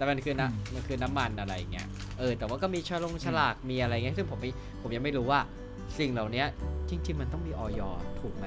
[0.04, 1.88] แต่มันคือนะอืมมันคือน้ำมันอะไรเงี้ย
[2.20, 4.50] เออแต่ว่าก็มีฉลงฉลากมีอะไรเงี้ยซึ่งผมไม่
[4.82, 5.40] ผมยังไม่รู้ว่า
[6.00, 6.44] สิ่งเหล่านี้
[6.90, 7.82] จริง ๆ มันต้องมีออย
[8.22, 8.46] ถูกไหม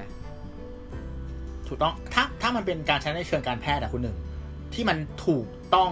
[1.67, 4.17] ถูกต้องถ้าถ้ามันเป็นการใช้ในเชิงการแพทย์อะคุณหนึ่ง
[4.73, 5.91] ที่มันถูกต้อง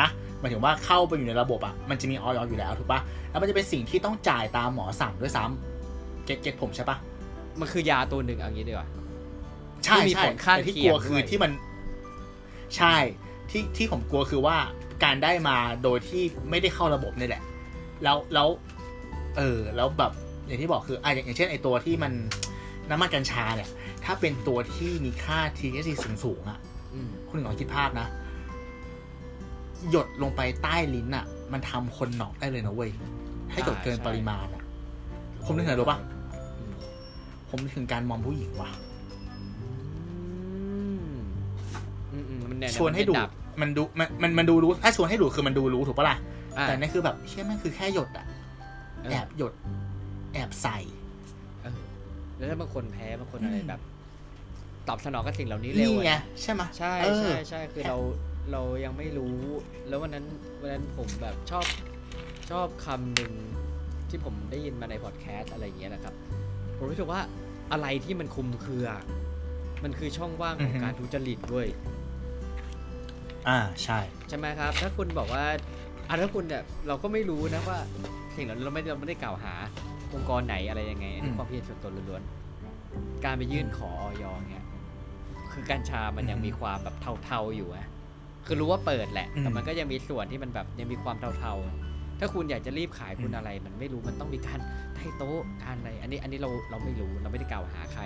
[0.00, 0.08] นะ
[0.40, 6.96] หมายถึงว่าเข้าไปอยู่ในระบบอะมันจะมีออยอยู่แล้วถูกปะแล้วมันจะเป็นสิ่งที่ต้องจ่ายตามหมอสั่งด้วยซ้ำเก็ตเก็ตผมใช่ปะ
[7.60, 8.88] มันคือยาตัวหนึ่งเอย่างนี้ดีกว่า
[9.84, 11.52] ใช่ที่มีใช่ผลข้างแต่ที่เคีกยงลัวคือด้วยที่มัน
[12.76, 12.96] ใช่
[13.52, 14.56] ที่ที่ผมกลัวคือว่า
[15.04, 17.42] การได้มาโดยที่ไม่ได้เข้าระบบนี่แหละ
[18.02, 18.48] แล้วแล้ว
[19.36, 20.12] เออ แล้วแบบ
[20.46, 22.12] อย่างที่บอกคืออะอย่างอย่างเช่นไอตัวที่มัน
[22.90, 23.68] น้ำมันกัญชาเนี่ย
[24.04, 26.58] ถ้าเป็นตัวที่มีค่า THC สูงสูงๆอะ
[26.94, 28.06] อืมคุณหนึ่งลองคิดภาพนะ
[29.90, 32.90] หยดลงไปใต้ลิ้นอะมันทำคนน็อกได้เลยนะเว้ย
[33.52, 34.62] ถ้าเกิดเกินปริมาณอะ
[35.44, 35.98] ผมนึกถึงอะไรรู้ปะ
[36.58, 36.74] อืม
[37.48, 38.70] ผมนึกถึงการมอมผู้หญิงว่ะ
[42.12, 43.14] อืมอืมมันเยชวนให้ดู
[43.60, 46.16] มัดมันดูมันมันมันดูรู้ถ้าชวนให้ดูดคือมันดูรู้ถูกปะล่ะ
[46.58, 48.26] อะแต่นี่คือแบบเชื่อมันคือแค่หยดอะ
[49.02, 49.52] เออแอบหยด
[50.34, 50.78] แอบใส่
[51.62, 51.76] เออ
[52.36, 53.80] แล้วถ้าบางคนแพ้บางคนอืมอะไรแบบ
[54.88, 57.98] ตอบสนองกับสิ่งเหล่านี้เร็วนี่อะไงนะใช่ไหมใช่เออใช่ใช่คือเรา
[58.52, 59.36] เรายังไม่รู้
[59.88, 60.26] แล้ววันนั้น
[60.60, 61.64] วันนั้นผมแบบชอบ
[62.50, 63.32] ชอบคำหนึ่ง
[64.08, 66.14] ที่ผมได้ยินมาในพอดแคสต์อะไรอย่างเงี้ยนะครับ
[66.76, 67.20] ผมรู้สึกว่า
[67.72, 68.88] อะไรที่มันคลุมเครือ
[69.84, 71.68] มันคือช่องว่างของอือฮึการทุจริตเว้ย
[73.48, 75.44] อ่าใช่ใช่ไหมครับ ถ้าคุณบอกว่า
[76.08, 77.78] อะถ้าคุณเนี่ยเราก็ไม่รู้นะว่า
[78.36, 79.54] สิ่งเหล่านี้เราไม่เราไม่ได้กล่าวหา
[80.14, 84.64] องค์กรไหนอะไรยังไงอันนี้อืมความคิดเห็นส่วนตัวล้วนๆการไปยื่นขอออยเนี่ย
[85.52, 87.86] คือกัญชามันยังอืมมีความแบบเทาๆอยู่อะ
[88.46, 94.58] คือรู้ว่าเปิดแหละอืมแต่มันก็ยังมีส่วนที่มันแบบยังมีความเทาๆ ถ้าคุณอยากจะรีบขายคุณอืมอะไร มันไม่รู้มันต้องมีการ
[94.96, 98.04] ไถ่โต๊ะการอะไร อันนี้อันนี้เราเราไม่รู้เราไม่ได้กล่าวหาใคร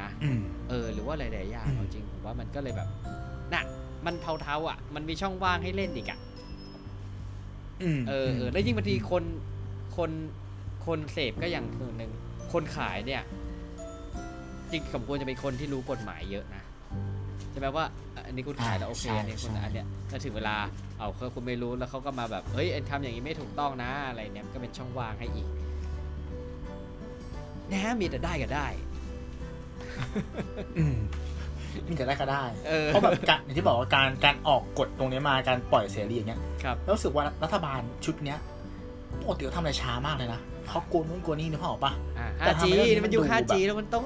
[0.00, 2.88] นะอืมเออ หรือว่าหลายๆอย่างอืมเอาจริงผมว่ามันก็เลยแบบ
[3.54, 3.62] น่ะ
[4.06, 6.18] มันเทาๆอะ มันมีช่องว่างให้เล่นอีกอะ
[7.82, 9.24] อืมเออเออแล้วยิ่งบางทีคน
[9.96, 10.10] คน
[10.86, 12.12] คนเสพก็อย่างส่วนหนึ่ง
[12.52, 13.22] คนขายเนี่ย
[14.70, 16.62] จริงสมควรจะเป็นคนที่รู้กฎหมายเยอะนะ
[17.50, 17.84] ใช่ไหมว่า
[18.14, 20.56] อะอันนี้คุณขายแล้วโอเคอันนี้คุณอันเนี้ยถ้าถึงเวลา
[20.98, 25.48] เอาเขาคุณไม่รู้แล้วเขาก็มาแบบเฮ้ยเอ็นทำอย่างนี้ไม่ถูกต้องนะอะไรเนี่ยมันก็เป็นช่องว่างให้อีก
[27.72, 28.66] นะมีแต่ได้ก็ได้
[30.78, 30.84] อื
[31.80, 38.38] มมีแต่ได้ก็ได้เออ เพราะแบบการอย่างที่บอกว่าการการออกกฎตรงนี้มาการปล่อยเสรีอย่างเงี้ยครับ แล้วรู้สึกว่ารัฐบาลชุดเนี้ย
[39.22, 44.04] ปกติเขาทำอะไรช้ามากเลยนะเขาโกนนู่นโกนนี่นึกภาพออกปะ อ่า แต่ทำ 5G ให้เรื่องนี้มันอยู่ มันดู 5G แบบแล้วมันโต้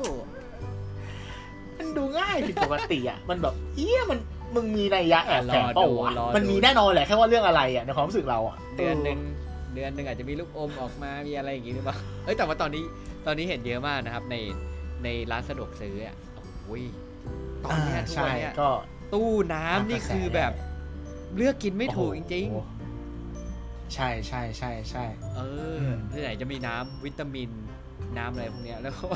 [1.78, 4.18] มันดูง่ายผิดปกติอะ มันแบบเอี้ยมัน
[4.54, 9.18] มึงมีนัยยะแอบแฝงเปล่าวะรอดู มันมีแน่นอนแหละแค่ว่าเรื่องอะไรอะในความรู้สึกเราอะเดือนหนึ่ง
[9.74, 12.84] เดือนหนึ่งอาจจะมีลูกอมออกมา มีอะไรอย่างงี้หรือเปล่า เอ้ยแต่ว่าตอนนี้
[13.26, 14.36] ตอนนี้เห็นเยอะมากนะครับ ใน
[15.04, 16.16] ในร้านสะดวกซื้ออะ
[16.64, 16.82] โอ้ย
[17.64, 18.70] ตอนเนี้ยอ่าทุกใช่วันเนี้ยก็
[19.14, 20.52] ตู้น้ำนี่คือแบบ
[21.36, 22.68] เลือกกินไม่ถูกจริงโอ้โห
[23.94, 25.40] ใช่ใช่ใช่ใช่ ๆ เอ
[25.72, 27.50] ออืมที่ไหนจะมีน้ำวิตามิน
[28.18, 29.06] น้ำอะไรพวกเนี้ยแล้วก็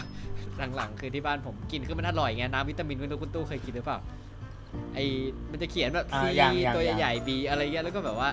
[0.77, 3.99] หลังๆ คือที่บ้านผมกินคือมันอร่อยไงน้ำวิตามินไม่รู้คุณตู้เคยกินหรือเปล่า
[4.95, 4.99] ไอ
[5.51, 8.29] มันจะเขียนแบบอ่าซีอย่างอย่างตัวอย่างใหญ่ๆบีอะไรเงี้ยแล้วก็แบบว่า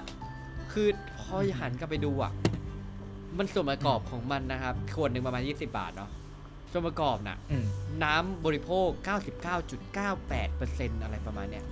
[0.72, 0.88] คือ
[1.20, 2.32] พอหันกลับไปดูอะ
[3.38, 6.10] มันส่วนประกอบของมันนะครับขวดหนึ่งประมาณ 20 บาทเนาะ
[6.76, 7.66] ส่วนประกอบน่ะอืม
[8.04, 8.90] น้ำบริโภค
[9.96, 11.66] 99.98%อะไรประมาณเนี้ย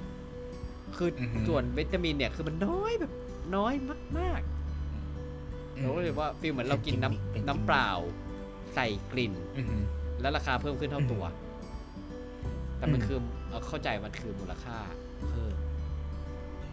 [0.97, 3.11] คือออฮึส่วนวิตามินเนี่ยคือมันน้อยแบบ
[3.55, 3.73] น้อย
[4.17, 7.89] มากๆเราก็เลยว่าฟีลเหมือนเรากินน้เป็นจริงำน้ำเปล่า
[8.75, 9.83] ใส่กลิ่น อืม
[10.21, 11.23] แล้วราคาเพิ่มขึ้นเท่าตัว
[12.77, 14.77] แต่มันอืมคือเอาเข้าใจมันคือมูลค่า
[15.29, 15.55] เพิ่ม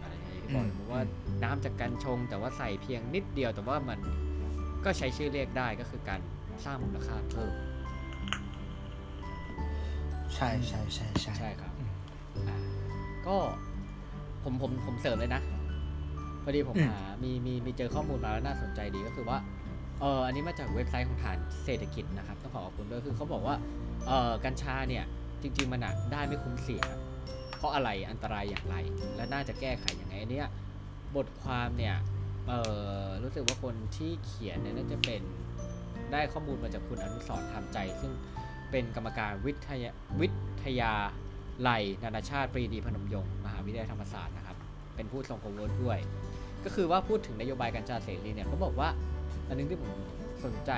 [0.01, 1.01] อะไรอย่างที่บอกอืมผมว่า
[1.43, 3.99] น้ำจากการชง แต่ว่าใส่เพียงนิดเดียว แต่ว่ามัน
[4.85, 6.19] ก็ใช้ชื่อเรียกได้ก็คือการ
[6.65, 7.53] สร้างมูลค่าเพิ่ม
[10.35, 11.91] ใช่ใช่ใช่ใช่ใช่ครับอืม
[12.47, 12.57] อ่า
[13.27, 13.35] ก็
[14.43, 15.41] ผมผมผมเสริมเลยนะ
[16.43, 19.37] พอดีผมอืมหามีมีมีเจอข้อมูลมาแล้วน่าสนใจดีก็คือว่า
[19.99, 23.55] เอออันนี้มาจากเว็บไซต์ของฐานเศรษฐกิจนะครับ ต้องขอขอบคุณด้วยคือเขาบอกว่า
[24.07, 25.05] เออกัญชาเนี่ย
[25.41, 26.83] จริง ๆ มันอะได้ไม่คุ้มเสีย
[27.57, 28.75] เพราะอะไรอันตรายอย่างไร
[29.15, 30.47] และน่าจะแก้ไขอย่างไรอันเนี้ย
[31.15, 31.95] บทความเนี่ย
[32.47, 32.53] เอ
[33.05, 35.21] อรู้สึกว่าคนที่เขียนเนี่ยน่าจะเป็น
[36.11, 38.11] ได้ข้อมูลมาจากคุณอนุสรณ์ทำใจ ซึ่ง
[38.71, 40.27] เป็นกรรมการวิทยาวิ
[40.63, 40.93] ทยา
[41.69, 44.57] ลัยนานาชาติปรีดีพนมยงค์มหาวิทยาลัยธรรมศาสตร์นะครับ
[44.95, 45.99] เป็นผู้ทรงคุณวุฒิด้วย
[46.65, 48.89] ก็คือว่าพูดถึงนโยบายกัญชาเสรีเนี่ยเขาบอกว่า
[49.47, 49.91] อันนึงที่ผม
[50.45, 50.71] สนใจ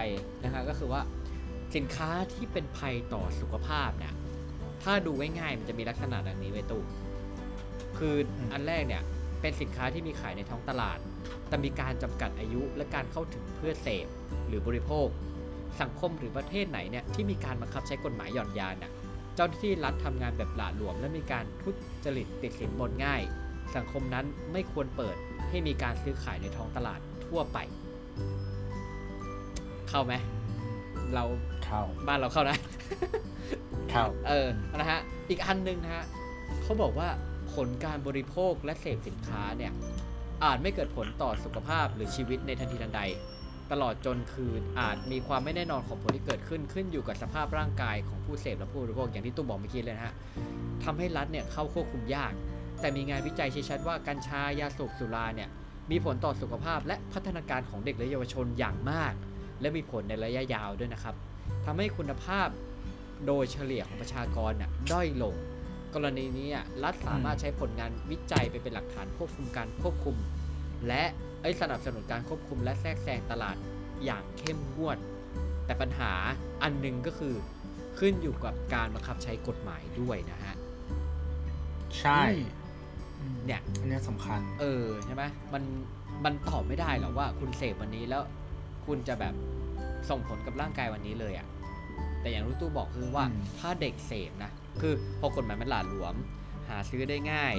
[0.43, 1.01] นะคะก็คือว่า
[1.75, 4.13] สินค้าที่เป็นภัยต่อสุขภาพเนี่ย
[4.83, 6.83] ถ้าดูง่ายๆมันจะมีลักษณะดังนี้ไว้ตู้
[7.97, 8.15] คือ
[8.53, 9.03] อันแรกเนี่ย
[9.41, 10.97] เป็นสินค้าที่มีขายในท้องตลาด
[11.47, 14.07] แต่มีการจำกัดอายุและการเข้าถึงเพื่อเสพ
[14.47, 15.07] หรือบริโภค
[15.81, 18.91] สังคมหรือประเทศไหนเนี่ยที่มีการบังคับใช้กฎหมายหย่อนยานน่ะ
[19.35, 21.69] เจ้าหน้าที่รัฐทำงานแบบหละหลวม และมีการทุ
[22.05, 23.21] จริตติดสินบนง่าย
[23.75, 25.15] สังคมนั้นไม่ควรเปิด
[25.49, 27.57] ให้มีการซื้อขายในท้องตลาดทั่วไป
[29.89, 30.13] เข้าไหม
[31.13, 31.23] เรา
[31.65, 32.57] เข้าบ้านเราเข้านะ
[33.89, 36.05] เข้าเออนะฮะอีกอันหนึ่งนะฮะ
[36.61, 37.09] เขาบอกว่า
[37.53, 39.71] ผลการบริโภคและเสพสินค้าเนี่ย
[40.43, 43.01] อาจไม่เกิดผลต่อสุขภาพหรือชีวิตในทันทีทันใด
[43.73, 50.13] ตลอดจนคืออาจมีความไม่แน่นอนของผลที่เกิดขึ้นขึ้นอยู่กับสภาพร่างกายของผู้เสพและผู้บริโภคอย่างที่ตุ้มบอกเมื่อกี้เลยนะฮะ
[50.83, 52.33] ทำให้รัฐเนี่ยเข้าควบคุมยาก
[52.79, 55.49] แต่มีงานวิจัยชี้ชัดว่ากัญชายาสูบสุราเนี่ย
[55.91, 59.13] มีผลต่อสุขภาพและพัฒนาการของเด็กและเยาวชนอย่างมาก
[59.61, 61.15] และมีผลในระยะยาวด้วยนะครับ
[61.65, 62.47] ทำให้คุณภาพ
[63.27, 65.35] โดยเฉลี่ยของประชากรน่ะด้อยลง
[65.93, 66.49] กรณีนี้
[66.83, 70.17] รัฐสามารถใช้ผลงานวิจัยไปเป็นหลักฐานควบคุมการควบคุม
[70.87, 71.03] และ
[71.41, 73.57] เอ้ยสนับสนุนการควบคุมและแทรกแซงตลาด
[74.05, 74.97] อย่างเข้มงวด
[75.65, 76.11] แต่ปัญหา
[76.63, 77.33] อันหนึงก็คือ
[77.99, 80.55] ขึ้นอยู่กับการบังคับใช้กฎหมายด้วยนะฮะ
[81.99, 82.21] ใช่
[83.45, 85.63] เนี่ยอันเนี้ยสำคัญ เออใช่ไหมมัน
[86.25, 88.23] มันตอบไม่ได้หรอกว่าคุณเสพวันนี้แล้ว
[88.85, 89.33] คุณจะแบบ
[90.09, 91.47] ส่งผลกับร่างกายวันนี้เลยอะ่ะ
[92.21, 96.15] แต่อย่างรู้ตู้บอกคือว่าอืมถ้าเด็กเสพนะ คือพอกฎหมายมันหลาหลวม
[96.67, 97.53] หาซื้อได้ง่าย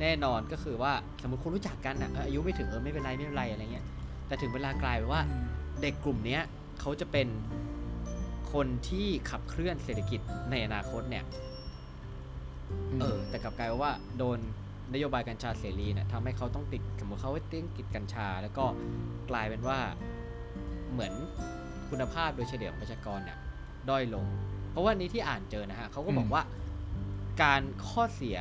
[0.00, 3.86] แน่นอนก็คือว่าสมมติคุณรู้จักกันอะเอออายุไม่ถึงเออไม่เป็นไรไม่เป็นไรอะไรเงี้ย
[4.26, 5.22] แต่ถึงเวลากลายเป็นว่า
[5.82, 6.42] เด็กกลุ่มเนี้ย
[6.80, 7.28] เขาจะเป็น
[8.52, 11.24] คนที่ขับเคลื่อนเศรษฐกิจในอนาคตเนี่ย
[13.00, 14.38] เออ แต่กลับกลายว่าโดน
[14.94, 18.64] นโยบายกัญชาเสรีเนี่ยทำให้เขาต้องติดสมมติเขาติดติดกัญชา แล้วก็
[19.30, 19.78] กลายเป็นว่า
[20.92, 21.12] เหมือน
[21.90, 23.38] คุณภาพโดยเฉลี่ยของประชากรเนี่ย
[23.88, 24.26] ด้อยลง
[24.70, 26.42] เพราะว่านี้ที่อ่านเจอนะฮะเขาก็บอกอืมว่า
[27.42, 28.38] การข้อเสีย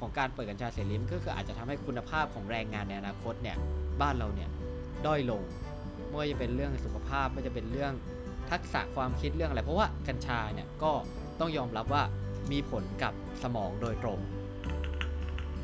[0.00, 3.56] ของการเปิดกัญชาเสรีมันก็คืออาจจะทำให้คุณภาพของแรงงานในอนาคตเนี่ย
[4.00, 4.50] บ้านเราเนี่ย
[5.06, 5.42] ด้อยลง
[6.06, 7.92] ไม่ว่าจะเป็นเรื่องสุขภาพไม่ว่าจะเป็นเรื่อง
[8.50, 10.92] ทักษะความคิดเรื่องอะไร เพราะว่ากัญชาเนี่ยก็
[11.40, 12.02] ต้องยอมรับว่า
[12.52, 14.18] มีผลกับสมองโดยตรง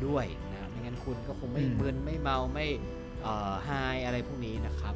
[0.07, 2.67] ด้วยนะไม่งั้นคุณก็คงไม่อืมมึนไม่เมาไม่
[3.23, 3.71] เอ่อไฮ
[4.05, 4.95] อะไรพวกนี้นะครับ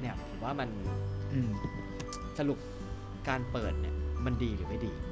[0.00, 0.68] เนี่ยผมว่ามัน
[1.32, 1.50] อืม
[2.38, 2.58] สรุป
[3.28, 5.10] การเปิดเนี่ยมันดีหรือไม่ดีอื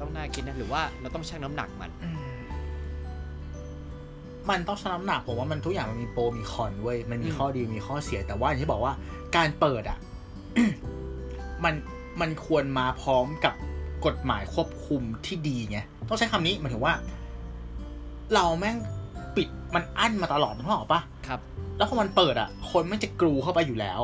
[0.00, 2.18] ต้องน่าคิดนะหรือว่าเราต้องชั่งน้ำหนักมันอืม
[4.50, 8.92] มันต้องชั่งน้ำหนักผมว่ามันทุกอย่างมันมีโปรมีคอนเว้ยมันมีอืมข้อดีมีข้อเสียแต่ว่าอย่างที่บอกว่า
[9.36, 9.98] การเปิดอะ
[11.64, 11.74] มัน
[12.20, 13.54] มันควรมาพร้อมกับ
[14.06, 16.94] กฎหมายควบคุมที่ดีไงต้องใช้คำนี้หมายถึงว่า
[18.34, 18.76] เราแม่ง
[19.36, 21.40] ปิดมันอั้นมาตลอดนึกออกปะครับ
[21.76, 24.00] แล้วพอมันเปิดอะ คนมันจะกรูเข้าไปอยู่แล้ว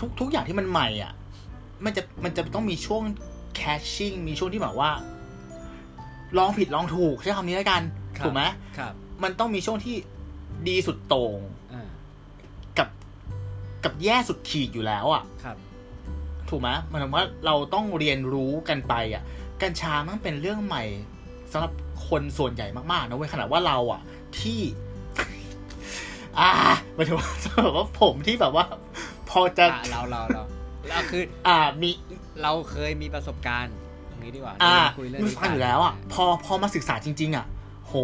[0.00, 1.12] ทุกทุกอย่างที่มันใหม่อะ
[1.84, 3.02] มันจะมันจะต้องมีช่วง
[3.56, 4.90] แคชชิ่งมีช่วงที่แบบว่า
[6.38, 7.82] ลองผิดลองถูกใช้คำนี้แล้วกัน
[8.18, 8.42] ครับถูกไหม
[8.78, 8.92] ครับ
[9.22, 9.96] มันต้องมีช่วงที่
[10.68, 11.38] ดีสุดโต่ง
[11.72, 11.88] อ่า
[12.78, 12.88] กับ
[13.84, 15.56] กับแย่สุดขีดอยู่แล้วอะครับ
[16.50, 19.22] ถูกไหมหมายถึงว่าเราต้องเรียนรู้กันไปอะ
[19.62, 20.84] กัญชามันเป็นเรื่องใหม่
[21.52, 21.72] สำหรับ
[22.08, 24.00] คนส่วนใหญ่มากๆนะเว้ยขนาดว่าเราอะ
[24.40, 24.60] ที่
[26.38, 26.50] อ่า
[26.94, 28.64] หมายถึงว่าสำหรับว่าผมที่แบบว่า
[29.30, 30.42] พอจะอะเราเราเรา
[30.88, 31.90] เราคือ อ่ามี
[32.42, 33.74] เราเคยมีประสบการณ์
[34.10, 37.46] ตรงนี้ดีกว่าอ่าเดี๋ยวเราคุยเรื่องมีนี้ฟังอยู่แล้วอะพอพอมาศึกษาจริง ๆ อะ
[37.86, 37.94] โห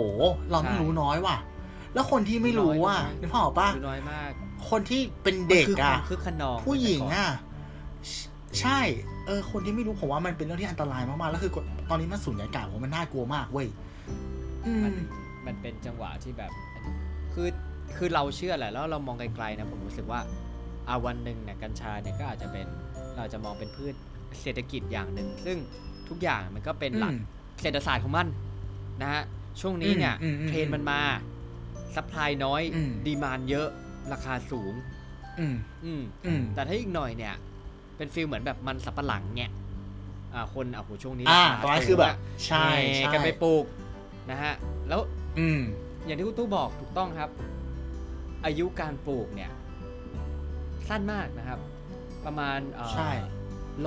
[0.51, 1.37] เราไม่ใช่รู้น้อยว่ะ
[1.95, 4.31] แล้วคนที่ไม่รู้อะน้อยนึกภาพออกปะดูน้อยมาก
[4.71, 7.29] คนที่เป็นเด็กมันคือคอะวามคึกขนองผู้หญิงตั้แต่ก่นอะ
[8.61, 8.81] ใช่ใช่
[9.27, 13.69] เออคนที่ไม่รู้ผมว่ามันเป็นเรื่องที่อันตรายมากๆแล้วคือกฎตอนนี้มันสูญญากาศผมมันน่ากลัวมากเว้ย
[14.67, 14.97] อืมันม
[15.47, 16.53] มันเป็นจังหวะที่แบบ
[17.33, 17.49] คือ
[17.97, 20.21] คือเราเชื่อแหละแล้วเรามองไกลๆนะผมรู้สึกว่า
[20.89, 22.67] อาวันหนึ่งเนี่ยกัญชาเนี่ยก็อาจจะเป็น
[23.17, 23.95] เราจะมองเป็นพืช
[24.41, 25.59] เศรษฐกิจอย่างหนึ่ง ซึ่ง
[26.09, 27.21] ทุกอย่างมันก็เป็นหลักอืม
[27.63, 28.27] เศรษฐศาสตร์ของมัน
[29.03, 29.23] นะฮะ
[29.61, 31.01] ช่วงนี้เนี่ยอืมอืมอืมเทรนด์มันมา
[31.95, 33.69] supply น้อยอืม demand เยอะ
[34.13, 34.73] ราคาสูง
[35.39, 37.35] อืมอืมอืมแต่ถ้าอีกหน่อยเนี่ย
[37.97, 39.51] เป็นฟีลเหมือนแบบมันสับปะหลังเนี่ย
[40.35, 43.65] อ่าคนอะโหช่วงนี้อ่าราคาตอนนั้นคือแบบสูงะใช่แห่ใช่กันไปปลูก
[44.31, 44.55] นะฮะ
[44.89, 45.01] แล้ว
[45.39, 45.61] อืม
[46.07, 47.31] อย่างที่คุณตู้บอกถูกต้องครับ
[48.45, 49.51] อายุการปลูกเนี่ย
[50.89, 51.59] สั้นมากนะครับ
[52.25, 52.59] ประมาณ
[52.93, 53.11] ใช่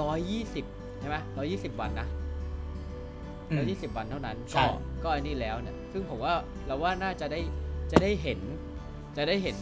[0.02, 0.66] ร้อยยี่สิบ
[1.00, 2.08] ใช่ไหมร้อยี่สิบวันนะ
[3.50, 4.66] อืมร้อยี่สิบวันเท่านั้นใช่ก็
[5.04, 6.34] ก็อันนี้แล้วเนี่ยซึ่งผมว่า
[6.68, 7.40] เราว่าน่าจะได้
[7.92, 8.40] จะได้เห็น
[9.18, 9.58] จะได้เห็น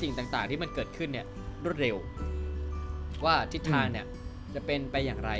[0.00, 1.26] สิ่งต่างๆที่มันเกิดขึ้นเนี่ย
[1.64, 1.96] รวดเร็ว
[3.24, 4.06] ว่าทิศทางเนี่ย
[4.54, 5.32] จะเป็นไปอย่างไร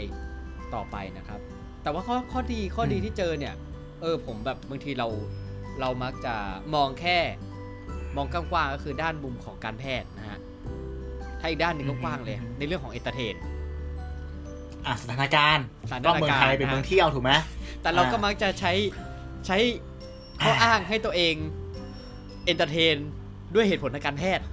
[0.75, 1.41] ต่อไปนะครับ
[1.83, 3.55] แต่ว่าข้อข้อดีข้อดีที่เจอเนี่ย
[4.01, 5.09] เออผมแบบบางทีเรา
[5.81, 6.35] เรามักจะ
[6.75, 7.19] มองแค่
[8.17, 10.39] มองกว้างๆก็คือด้านมุมของการแพทย์นะฮะ
[11.41, 13.35] ถ้าอีกด้านหนึ่งก็กว้างเลย ในเรื่องของ entertain
[14.87, 17.33] อะสถานการณ์สถานก็เมืองไทยการณ์เป็นนะเมืองเที่ยวถูกไหม
[17.83, 18.73] แต่เราก็อ่ามักจะใช้
[19.47, 19.59] ใช้
[20.43, 21.35] ข้ออ้างให้ตัวเอง
[22.47, 22.97] เอนเตอร์เทน
[23.55, 24.45] ด้วยเหตุผลทางการแพทย์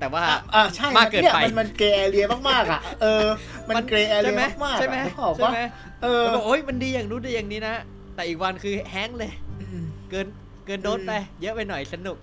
[0.00, 3.26] แต่ว่าอะอะใช่มากเกินไปยมันมันเกรย์แอเรียมากๆอะ เออ
[3.68, 5.60] มันเกรย์แอเรีใช่ยไหมมากๆใช่ไหมอะนึกออกใช่ปะไหม
[6.02, 7.74] เออแล้วบอกโอ๊ยมันดีอย่างนู้นดีอย่างนี้นะ
[8.14, 10.26] แต่อีกวันคือแฮงก์เลยอืมเกิน
[10.66, 12.18] เกินโดสอืมไป เยอะไปหน่อยสนุก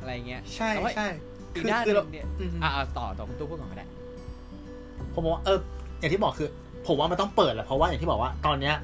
[0.00, 1.08] อะไรเงี้ย ใช่แต่ว่าใช่
[1.54, 3.86] อีกคือด้านหคือนึเรางเนี่ยอืมอ่าต่อต่อคุณตู้พูดก่อนก็ได้
[5.14, 5.58] ผมบอกว่าเออ
[6.00, 6.48] อย่างที่บอกคือ
[6.86, 8.76] ผมว่ามันต้องเปิดแหละเพราะว่าอย่างที่บอกว่าตอนเนี้ย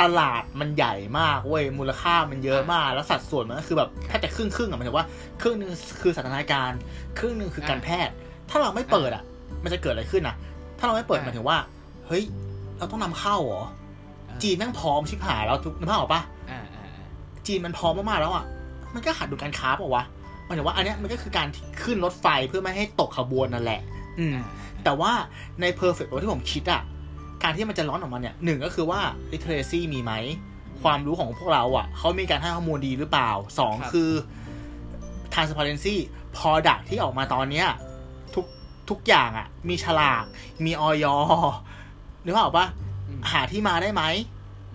[0.00, 5.06] ตลาดมันใหญ่มากเว้ยมูลค่ามันเยอะมาก แล้วสัดส่วนมันก็คือแบบแทบจะครึ่งครึ่งๆอะหมายถึงว่า
[5.42, 6.78] ครึ่งหนึ่งคือสถานการณ์
[7.18, 8.14] ครึ่งหนึ่งคือการอ่าแพทย์
[8.50, 9.22] ถ้าเราไม่เปิดอะ
[9.64, 10.36] มันจะเกิดอะไรขึ้นนะ
[10.78, 11.58] ถ้าเราไม่เปิดอ่าหมายถึงว่า
[12.06, 12.24] เฮ้ย
[12.78, 13.64] เราต้องนำเข้าเหรอ
[14.42, 17.06] จีนแม่งพร้อมชิบหายแล้วทุกนึกภาพออกปะอ่าอ่าอ่า
[17.46, 18.44] จีนมันพร้อมมากๆแล้วอะ
[18.94, 20.04] มันก็ขาดดุลการค้าเปล่าวะ
[20.46, 23.80] หมายถึงว่าอันเนี้ยมันก็คือการที่ขึ้นรถไฟเพื่อไม่ให้ตกขบวนนั่นแหละ
[24.18, 24.44] อืมอ่า
[24.84, 25.12] แต่ว่า
[25.60, 26.82] ใน perfect world ที่ผมคิดอะ
[27.42, 29.00] การที่มันจะร้อนออกมาเนี่ยหนึ่งก็คือว่า
[29.32, 30.12] literacy มีไหม
[30.82, 34.10] ความรู้ของพวกเราอะเขามีการให้ข้อมูลดีหรือเปล่าสองครับคือ
[35.34, 35.96] transparency
[36.36, 37.66] product ที่ออกมาตอนเนี้ย
[38.34, 38.44] ทุก
[38.90, 40.24] ทุกอย่างอะมีฉลาก
[40.64, 41.06] มีออย
[42.24, 42.66] นึกภาพออกปะ
[43.08, 44.02] อืมหาที่มาได้ไหม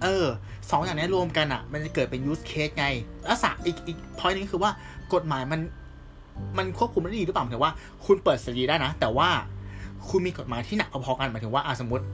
[0.04, 0.26] เออ
[0.72, 2.86] สองอย่างนี้รวมกันอะมันจะเกิดเป็น use case ไง
[3.24, 4.72] แล้วสามอีกอีก point นึงคือว่า
[5.14, 5.60] กฎหมายมัน
[6.58, 7.74] มันควบคุมได้ดีหรือเปล่าหมายถึงว่า
[8.06, 9.30] คุณเปิดเสรีได้นะ แต่ว่า
[10.10, 12.06] คุณมีกฎหมายที่หนักพอๆกันหมายถึงว่าอะสมมติ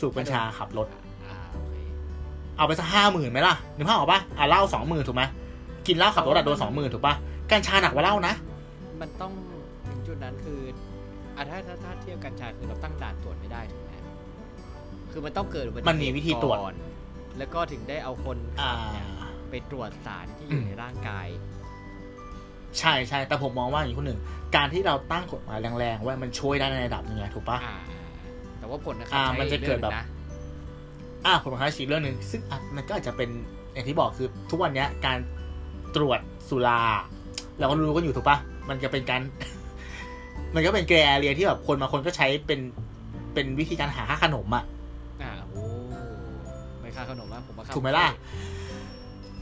[0.00, 0.86] สูบกัญชาขับรถ
[1.24, 1.74] อ่าโอเค
[2.56, 5.22] เอาไปสักห้าหมื่นไหมล่ะนึกภาพออกปะอะเหล้าสองหมื่นถูกไหม
[5.86, 7.14] กินเหล้าขับรถอะโดนสองหมื่นถูกปะ
[7.52, 8.34] กัญชาหนักกว่าเหล้านะ
[9.00, 9.32] มันต้อง
[9.88, 10.60] ถึงจุดนั้นคือ
[11.36, 13.90] อะถ้าถ้าถ้าเทียบกัญชาคือเราตั้งด่านตรวจไม่ได้ถูกไหม
[15.12, 16.76] คือมันต้องเกิดอุบัติมันมีวิธีตรวจก่อน
[17.38, 19.06] แล้วก็ถึงได้เอาคนอ่าขับเนี่ย
[19.50, 21.26] ไปตรวจสารที่อยู่อืมในร่างกาย
[22.80, 24.20] ใช่ใช่แต่ผมมองว่าอย่างนี้คนหนึ่ง
[24.56, 28.08] การที่เราตั้งกฎหมายแรงๆไว้มันช่วยได้ในระดับหนึงไงถูกปะอ่าอ่า
[28.58, 33.30] แต่ว่าผลนะครัอ่าใช้มันจะเกิดแบบรื่องหนึ่งนะอะผมมาค้าชีเรื่องหนึ่งซึ่งอะมันก็อาจจะเป็น
[33.72, 35.18] อย่างที่บอกคือ ทุกวันเนี้ยการ
[35.96, 36.80] ตรวจสุรา
[37.58, 39.20] เราก็รู้กันอยู่ถูกปะมันจะเป็นการ
[40.54, 42.60] มันก็เป็นแกรเรียที่แบบคนบางคนก็ใช้เป็น
[43.34, 44.64] เป็นวิธีการหาค่าขนมอะ
[45.22, 45.62] อ่าโอ้
[46.80, 48.06] ไม่ค่าขนมนะผมว่าค่าถูกไหมล่ะ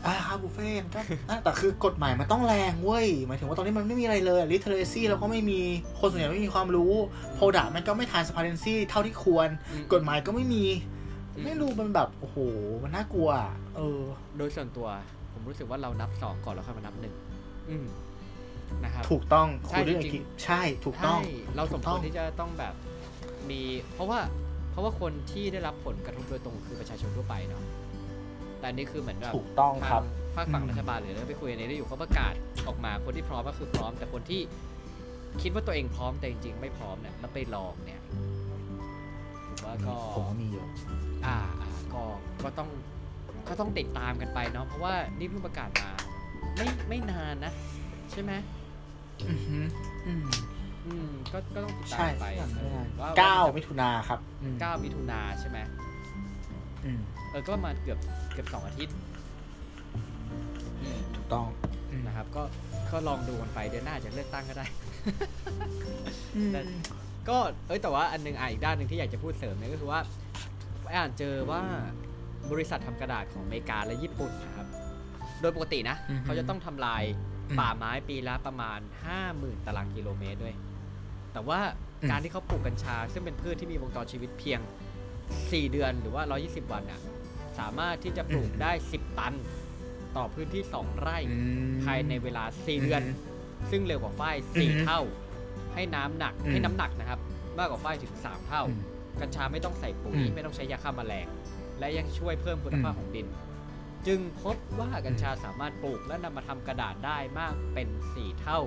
[0.06, 1.00] อ่าค่าบุฟเฟ่ต์มันก็
[1.30, 5.60] อะแต่คือกฎหมายมันต้องแรงเว้ย หมายถึงว่าตอนนี้มันไม่มีอะไรเลย literacy เราก็ไม่มี
[6.00, 6.92] คนส่วนใหญ่ไม่มีความรู้
[7.38, 10.64] product มันก็ไม่ transparency เท่าที่ควรอืมกฎหมายก็ไม่มี
[11.34, 12.36] อืมไม่รู้มันแบบโอ้โห
[12.82, 14.00] มันน่ากลัวอะเออ
[14.36, 14.88] โดยส่วนตัว
[15.32, 17.14] ผมรู้สึกว่าเรานับสองก่อนแล้วค่อยมานับหนึ่ง
[17.70, 17.86] อืม
[18.84, 22.74] นะครับถูกต้องใช่คุยเรื่องจริงๆอีกใช่ถูกต้องใช่เราสมถูกคต้วอรงที่จะต้องแบบ
[23.50, 23.60] มี
[23.94, 24.20] เพราะว่า
[24.70, 27.62] เพราะว่าคนที่ได้รับผลกระทบโดยตรงคือประชาชนทั่วไปเนาะ
[28.64, 30.02] แต่อันนี่คือเหมือนแบบถูกต้องครับ
[30.34, 32.34] ทางฝากฝั่งอืมรัฐบาลหรือเราไปคุยในนี้ได้อยู่เขาประกาศ
[32.66, 34.40] ออกมาคนที่พร้อมก็คือพร้อม แต่คนที่
[35.42, 38.00] คิดว่าตัวเองพร้อมแต่จริง ๆ ไม่พร้อมเนี่ยแล้วไปลองเนี่ย
[39.46, 40.68] ผมว่าก็ผมว่ามีเยอะ
[41.26, 42.02] อ่าอ่าก็
[42.44, 42.68] ก็ต้อง
[43.48, 45.90] ก็ต้องติดตามกันไปเนาะเพราะว่านี่เพิ่งประกาศมา
[46.56, 47.52] ไม่ไม่นานนะ
[48.12, 48.32] ใช่ไหม
[49.28, 49.64] อือหือ
[50.06, 50.26] อืม
[50.86, 52.26] อืมก็ก็ต้องติดตาใช่มไป
[53.00, 55.58] ว่าเก้าว่ามิถุนาครับอืมเก้ามิถุนาใช่ไหม
[56.84, 57.00] อืม
[57.34, 57.98] เออก็ประมาณเกือบ
[58.32, 58.94] เกือบสองอาทิตย์
[60.82, 61.46] อืมถูกต้อง
[61.90, 62.42] อืมนะครับ ก็
[62.92, 64.66] ก็ลองดูกันไปเดือนหน้าจะเลือกตั้งก็ได้
[66.36, 66.60] อืมแต่
[67.28, 67.36] ก็
[67.68, 70.00] เอ้ยแต่ว่าอันหนึงอะอีกด้านหนึ่งที่อยากจะพูดเสริมเนี่ยก็คือว่า
[70.96, 71.62] อ่านเจอว่า
[72.52, 74.66] บริษัททำกระดาษของอเมริกาและญี่ปุ่นนะครับ
[75.40, 77.02] โดยปกตินะอือฮึเขาจะต้องทำลาย
[77.48, 78.78] อืมป่าไม้ปีละประมาณ
[79.22, 80.54] 50,000 ตารางกิโลเมตรด้วย
[81.32, 81.58] แต่ว่า
[82.02, 84.60] อืมการที่เขาปลูกกัญชา ซึ่งเป็นพืชที่มีวงจรชีวิตเพียง
[85.16, 87.00] 4 เดือนหรือว่า 120 วันอะ
[87.58, 89.34] สามารถที่จะปลูกได้ 10 ตัน
[90.16, 91.38] ต่อพื้นที่ 2 ไร่อื
[91.70, 93.32] มภายในเวลา 4 เดือนอืม
[93.70, 95.00] ซึ่งเร็วกว่าฝ้ายอืม4เท่า
[95.74, 97.20] ให้น้ำหนักอืมให้น้ำหนักนะครับ
[97.58, 98.80] มากกว่าฝ้ายถึง 3 เท่าอืม
[99.20, 101.26] กัญชาไม่ต้องใส่ปุ๋ยอืมไม่ต้องใช้ยาฆ่าแมลง
[101.78, 103.26] และยังช่วยเพิ่มคุณภาพอืมของดิน
[104.06, 108.60] จึงพบว่ากัญชาสามารถปลูกและนำมาทำกระดาษได้มากเป็น 4 เท่า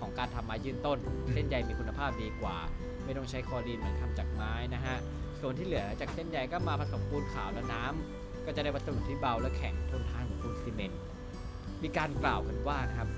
[0.00, 0.98] ของการทำไม้ยืนต้น
[1.32, 2.56] เส้นใยมีคุณภาพดีกว่า
[3.04, 4.96] ไม่ต้องใช้คลอรีนเหมือนทำจากไม้นะฮะ
[5.40, 11.00] ส่วนที่เหลือจากเส้นใยก็มาผสมปูนขาวและน้ำ ก็จะได้วัสดุที่เบาและแข็งทนทานกว่าปูนซีเมนต์
[11.82, 13.08] มีการกล่าวกันว่านะครับ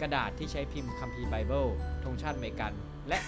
[0.00, 1.66] กระดาษที่ใช้พิมพ์คัมภีร์ไบเบิล
[2.04, 2.72] ธงชาติอเมริกัน
[3.08, 3.18] และ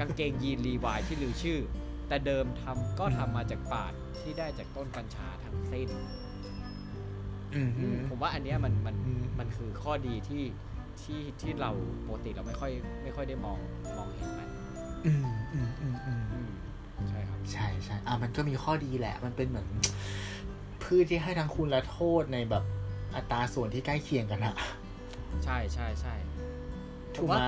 [0.00, 1.60] กางเกงยีนรีวายที่ลือชื่อ
[2.08, 5.88] แต่เดิมทำก็ทำมาจากป่านที่ได้จากต้นกัญชาทั้งสิ้น
[7.54, 10.44] อืมอืมผมว่าอันเนี้ยมันมันอืมมันคือข้อดีที่
[11.02, 11.70] ที่ที่เรา
[12.06, 13.58] ปกติเราไม่ค่อย ไม่ค่อยได้มอง
[13.96, 14.48] มองเห็นมัน
[15.06, 16.50] อืมอืมอืมอืมอืม
[17.08, 19.68] ใช่ครับ ใช่ใช่อะมันก็มีข้อดีแหละ มันเป็นเหมือน
[20.88, 22.64] พืชที่ให้ทั้งคุณและโทษในแบบ
[23.14, 24.54] อัตราส่วนที่ใกล้เคียงกันอะ
[25.44, 26.14] ใช่ใช่ใช่
[27.16, 27.40] ถูกไหมผมว่า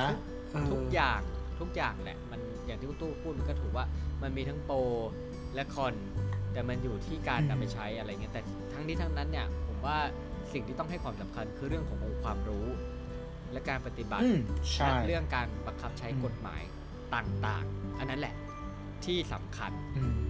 [0.53, 1.20] เออทุกอย่าง
[1.61, 3.84] ทุกอย่างแหละ มันอย่างที่ตู้พูดมันก็ถือว่า
[4.22, 4.76] มันมีทั้งโปร
[5.55, 5.95] และคอน
[6.53, 9.99] แต่มันอยู่ที่การนำไปใช้อะไรเงี้ยแต่ทั้งนี้ทั้งนั้นเนี่ย ผมว่า
[10.53, 12.66] สิ่งที่ต้องให้ความสำคัญคือเรื่องขององค์ความรู้
[13.53, 14.38] และการปฏิบัติอืม
[14.72, 16.62] ใช่และเรื่องการบังคับใช้อืมกฎหมาย
[17.14, 18.34] ต่าง ๆ อันนั้นแหละ
[19.05, 20.29] ที่สำคัญอืมอืม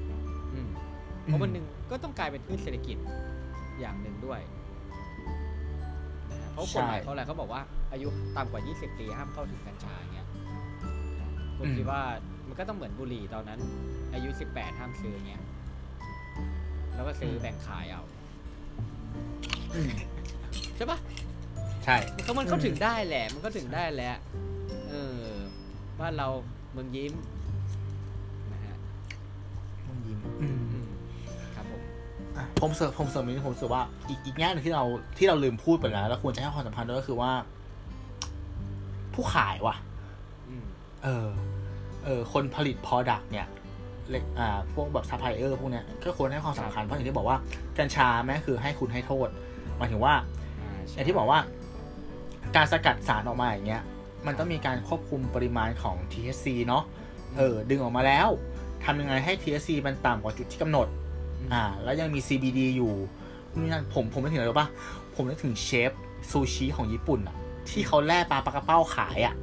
[1.24, 2.96] เพราะวันหนึ่งก็ต้องกลายเป็นพืชเศรษฐกิจ
[3.80, 4.40] อย่างหนึ่งด้วย
[6.30, 7.62] นะฮะเพราะกฎหมายเขาอะไรเขาบอกว่า
[7.92, 10.28] อายุต่ำกว่า 20 ปีห้ามเข้าถึงกัญชาอย่างเงี้ย
[11.58, 12.02] คุณคิดว่า
[12.48, 13.60] มันก็ต้องเหมือนบุหรี่ตอนนั้น
[14.14, 15.42] อายุ 18 ห้ามซื้ออย่างเงี้ย
[16.94, 18.02] แล้วก็ซื้อแบ่งขายเอา
[19.74, 19.90] อืม
[20.76, 20.98] ใช่ปะ
[21.84, 24.14] ใช่มันก็มันเข้าถึงได้แหละ มันก็ถึงได้แหละ
[24.90, 25.22] เออ
[26.00, 26.28] บ้านเรา
[26.72, 27.14] เมืองยิ้ม
[28.52, 28.76] นะฮะ
[29.86, 30.59] มึงยิ้มอืมอืมครับผมอะ
[32.60, 34.84] ผมเสริมผมเสริมนิดนึงผมรู้สึกว่าอีกอีกแง่หนึงที่เรา
[35.18, 37.32] ที่เราลืมพูดไปแล้วแล้วควรจะให้ความสำคัญด้วยก็คือว่า
[39.14, 39.76] ผู้ขายว่ะ
[40.48, 40.66] อืม
[41.02, 41.28] เออ
[42.04, 43.46] เออ คนผลิต product เนี่ย
[44.10, 47.38] เล็กอ่า พวกแบบซัพพลายเออร์พวกเนี้ย ก็ควรให้ความสำคัญ เพราะอย่างที่บอกว่า
[47.78, 49.28] กัญชาแม่งคือให้คุณให้โทษ
[49.76, 50.14] หมายถึงว่า
[50.60, 51.40] อ่าใช่อย่างที่บอกว่า
[52.56, 53.82] การสกัดสารออกมาอย่างเงี้ย
[54.26, 56.82] มันต้องมีการควบคุมปริมาณของ THC เนาะ
[57.38, 58.28] เออ ดึงออกมาแล้ว
[58.84, 60.86] ทำยังไงให้ THC มันต่ำกว่าจุดที่กำหนด
[61.52, 62.92] อ่า แล้วยังมี CBD อยู่
[63.56, 64.68] นี่นั่นผมผมนึกถึงอะไรรู้ปะ
[65.14, 65.90] ผมนึกถึงเชฟ
[66.30, 67.36] ซูชิของญี่ปุ่นอะ
[67.70, 69.34] ที่เขาแล่ปลาปลากระเป้าขายอะ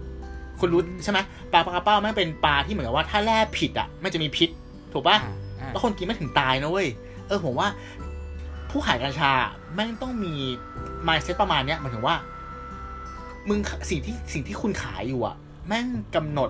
[0.59, 1.19] คุณรู้ใช่ไหม
[1.51, 4.49] ปลาปลากระเป้าแม่งเป็นปลาที่เหมือนกับว่าถ้าแล่ผิดอะไม่งจะมีพิษ
[4.93, 6.87] ถูกปะอ่าอ่าแล้วคนกินไม่ถึงตายนะเว้ย
[7.27, 7.67] เออผมว่า
[8.69, 9.31] ผู้ขายกัญชา
[9.73, 10.33] แม่งต้องมี
[11.07, 12.15] mindset ประมาณเนี้ยหมายถึงว่า
[13.49, 15.35] มึงสิ่งที่สิ่งที่คุณขายอยู่อะ
[15.67, 16.49] แม่งกำหนด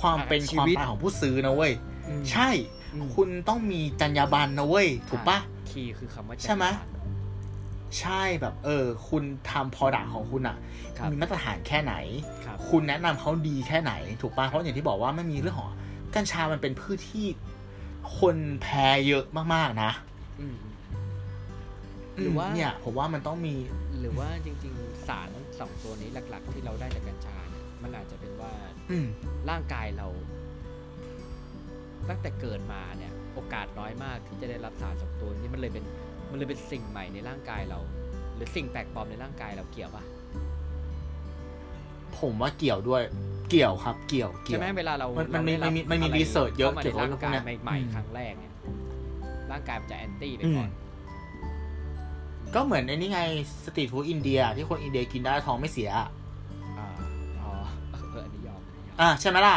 [0.00, 1.72] ความเป็นชีความวิตตายของผู้ซื้อนะเว้ย
[2.08, 2.77] อืมใช่อืม
[3.16, 5.38] คุณต้องมีจรรยาบรรณนะเว้ย ถูกปะ
[5.70, 6.98] คีย์คือคำว่าใช่ไหมจักรวาล
[8.00, 10.56] ใช่แบบเออ คุณทำ product ของคุณอะ
[10.98, 11.94] ครับมีมาตรฐานแค่ไหน
[12.44, 13.92] ครับคุณแนะนำเขาดีแค่ไหน
[14.22, 15.70] ถูกปะเพราะอย่างที่บอกว่าไม่มีเรื่องของ
[16.14, 17.26] กัญชามันเป็นพืชที่
[18.18, 19.24] คนแพ้เยอะ
[19.54, 19.90] มากๆนะ
[20.40, 20.56] อืม
[22.22, 23.54] หรือว่ามเนี่ย ผมว่ามันต้องมี
[24.00, 25.28] หรือว่าจริง ๆ สาร
[25.58, 28.52] สองตัวนี้หลัก ๆ ที่เราได้จากกัญชาเนี่ยมันอาจจะเป็นว่า
[28.90, 29.06] อืม
[29.50, 30.08] ร่างกายเรา
[32.10, 35.84] ตั้งแต่เกิดมาเนี่ยโอกาสน้อยมากที่จะได้รับสารสองตัวนี้มันเลยเป็น
[36.30, 37.78] มันเลยเป็นสิ่งใหม่ในร่างกายเรา
[38.36, 40.04] หรือสิ่งแปลกปลอมในร่างกายเราเกี่ยวปะ
[42.18, 43.02] ผมว่าเกี่ยวด้วย
[43.50, 48.54] เกี่ยวครับ เกี่ยวเกี่ใช่ยวไหมเวลาเรามันมันมีเราได้มันมีมันมีอะไร research เยอะข้ามาเกี่ในยวกับร่างกายเรื่องพวกเนี้ยใหม่อืมๆครั้งแรกเนี่ย
[49.50, 50.70] ร่างกายมันจะแอนตี้ไปอืก่มอน
[52.54, 53.20] ก็เหมือนไอ้นี่ไง
[53.64, 55.90] สตรีทฟู้ดอินเดีย ที่คนอินเดียกินได้ท้องไม่เสีย
[56.78, 56.88] อ่า
[57.40, 57.50] อ๋อ
[58.10, 59.56] เอออันนี้ยอมอันนี้ยอมอ่าใช่ไหมล่ะ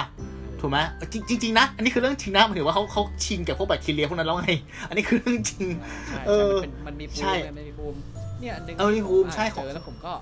[0.62, 0.80] ถูกไหม
[1.14, 4.49] จริงจริงๆนะ อันนี้คือเรื่องจริงนะหมายถึงว่าเขาเขาชินกับพวกแบคทีเรียพวกนั้นแล้วไง
[4.89, 5.68] อันนี้คือเรื่องจริง
[6.07, 7.97] ใช่เอใช่อมันเป็นมันมีภูใช่มิมันมีภูมิ
[8.39, 10.14] เนี่ยอันหนึงเออมีภูมิอ่านใช่เจอแล้วผมก็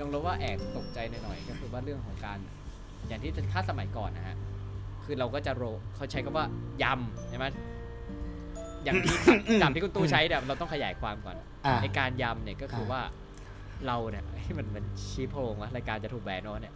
[0.00, 2.38] ยังรู้ว่าแอบตกใจหน่อยๆก็คือว่าเรื่องของการ
[3.08, 4.36] อย่างที่ถ้าสมัยก่อนนะฮะ
[5.04, 5.64] คือเราก็จะโร
[5.96, 6.46] เขาใช้คำว่า
[6.82, 7.46] ยำใช่ไหม
[8.84, 9.16] อย่างที่
[9.62, 11.36] จำที่คุณตู้ใช้เนี่ยเราต้องขยายความก่อน
[11.66, 13.00] อ่าในการยำเนี่ยก็คืออ่าว่า
[13.86, 16.74] เราเนี่ยให้มันมันชี้โพรงวะรายการจะถูกแบนเนอะเนี่ย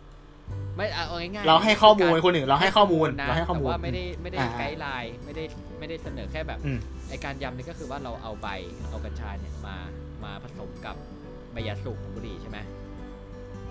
[0.76, 5.44] ไม่เอาเอาง่ายๆเราให้ข้อมูลกคนหนึ่งเราให้ข้อมูลนะเราให้ข้อมูลแต่ว่าไม่ได้ไม่ได้อ่าไกด์ไลน์ไม่ได้
[5.78, 6.78] ไม่ได้เสนอแค่แบบอืม
[7.08, 8.48] ไอการยำนี่ก็คือว่าเราเอาใบ
[8.90, 9.76] เอากัญชาเนี่ยมา
[10.24, 10.96] มาผสมกับ
[11.52, 12.58] ใบยาสูบของบุหรี่ใช่ไหม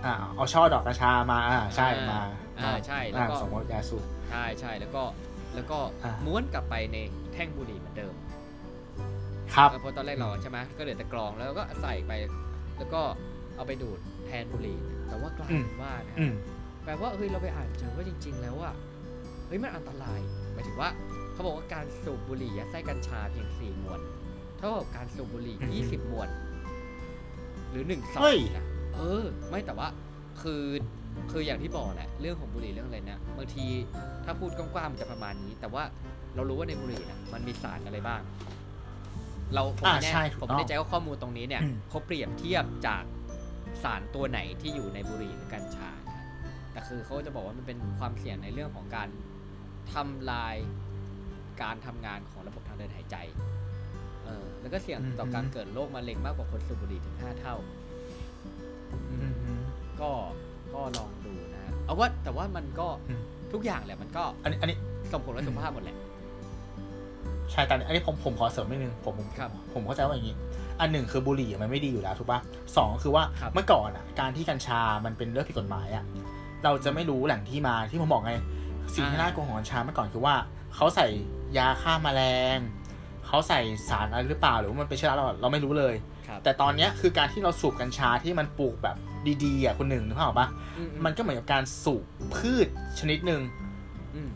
[0.05, 2.19] อ่าเอาช่อดอกกระชามาอ่าใช่มา
[2.59, 5.03] อ่าใช่แล้วก็อ่าสมมติยาสูบใช่ใช่แล้วก็
[5.55, 6.97] แล้วก็อ่าม้วนกลับไปใน
[7.33, 8.13] แท่งบุหรี่เหมือนเดิม
[9.55, 12.11] ครับเพราะตอนแรกเราใช่ไหมก็เหลือแต่กรองแล้วก็ใส่ไป
[12.77, 13.01] แล้วก็
[13.55, 16.33] เอาไปดูดแทนบุหรี่แต่ว่ากลายเป็นว่านะอืม
[16.85, 18.73] แปลว่าเฮ้ยเราไปอ่านเจอว่าจริง ๆ แล้วอะ
[19.47, 20.19] เฮ้ยมันอันตราย
[20.53, 20.89] หมายถึงว่า
[21.33, 23.99] เขาบอกว่าการสูบบุหรี่ยัดไส้กัญชาเพียงสี่มวน
[24.57, 26.29] เท่ากับการสูบบุหรี่ยี่สิบมวน
[27.71, 28.65] หรือหนึ่งซอเฮ้งยนะ
[28.95, 29.87] เออ ไม่แต่ว่า
[30.41, 30.63] คือ
[31.31, 33.65] คืออย่างที่บอกแหละเรื่องของบุหรี่เรื่องอะไรนะบางที
[34.25, 35.83] ถ้าพูดกว้างๆมันจะประมาณนี้ แต่ว่า
[36.35, 38.21] เรารู้ว่าในบุหรี่นะมันมีสารอะไรบ้าง
[39.53, 43.03] เราผมอ่าไม่แน่ใช่ถูกผมต้องไม่แน่ใจว่าข้อมูลตรงนี้เนี่ยอืมเขาเปรียบเทียบจาก
[43.83, 45.94] สารตัวไหนที่อยู่ในบุหรี่หรือกัญชานะ
[46.75, 49.09] แต่คือเขาจะบอกว่ามันเป็นความเสี่ยงในเรื่องของการ
[49.93, 50.55] ทำลาย
[51.63, 53.17] การทำงานของระบบทางเดินหายใจ
[54.25, 57.55] เออแล้วก็เสี่ยงต่อการเกิดโรคมะเร็งมากกว่าคนสูบบุหรี่ถึงห้าเท่า
[59.09, 59.61] อืมอืม
[60.01, 60.09] ก็
[60.73, 63.21] ก็ลองดูนะฮะเอาว่าแต่ว่ามันก็อืม
[63.53, 64.77] ทุกอย่างแหละมันก็ อันนี้อันนี้
[65.11, 65.97] ส่งผลต่อสุขภาพหมดแหละ
[67.51, 70.35] ใช่แต่อันนี้ผมผมขอเสริมนิดนึงผมผมครับผมเข้าใจว่าอย่างนี้
[70.79, 72.39] อันหนึ่งคือบุหรี่มันไม่ดีอยู่แล้วถูกปะ
[72.77, 76.05] สองคือว่าครับเมื่อก่อนอะ การที่กัญชามันเป็นเรื่องผิดกฎหมายอะ
[76.65, 78.33] เราจะไม่รู้แหล่งที่มาที่ผมบอกไง
[78.95, 80.35] สิ่งที่น่ากลัวของกัญชาเมื่อก่อนคือว่า
[80.75, 81.07] เขาใส่
[81.57, 82.21] ยาฆ่าแมล
[82.57, 82.59] ง
[83.27, 83.59] เขาใส่
[83.89, 85.93] สารอะไรหรือเปล่าหรือว่ามันเป็นเชื้อราเราเราไม่รู้เลย
[86.27, 88.95] ครับแต่ตอนเนี้ยคือการที่เราสูบกัญชาที่มันปลูกแบบ
[89.43, 90.47] ดีๆอะคนหนึ่งนึกภาพออกปะ
[90.77, 92.03] อืมมันก็เหมือนกับการสูบ
[92.35, 92.67] พืช
[92.99, 93.41] ชนิดหนึ่ง
[94.15, 94.29] อืม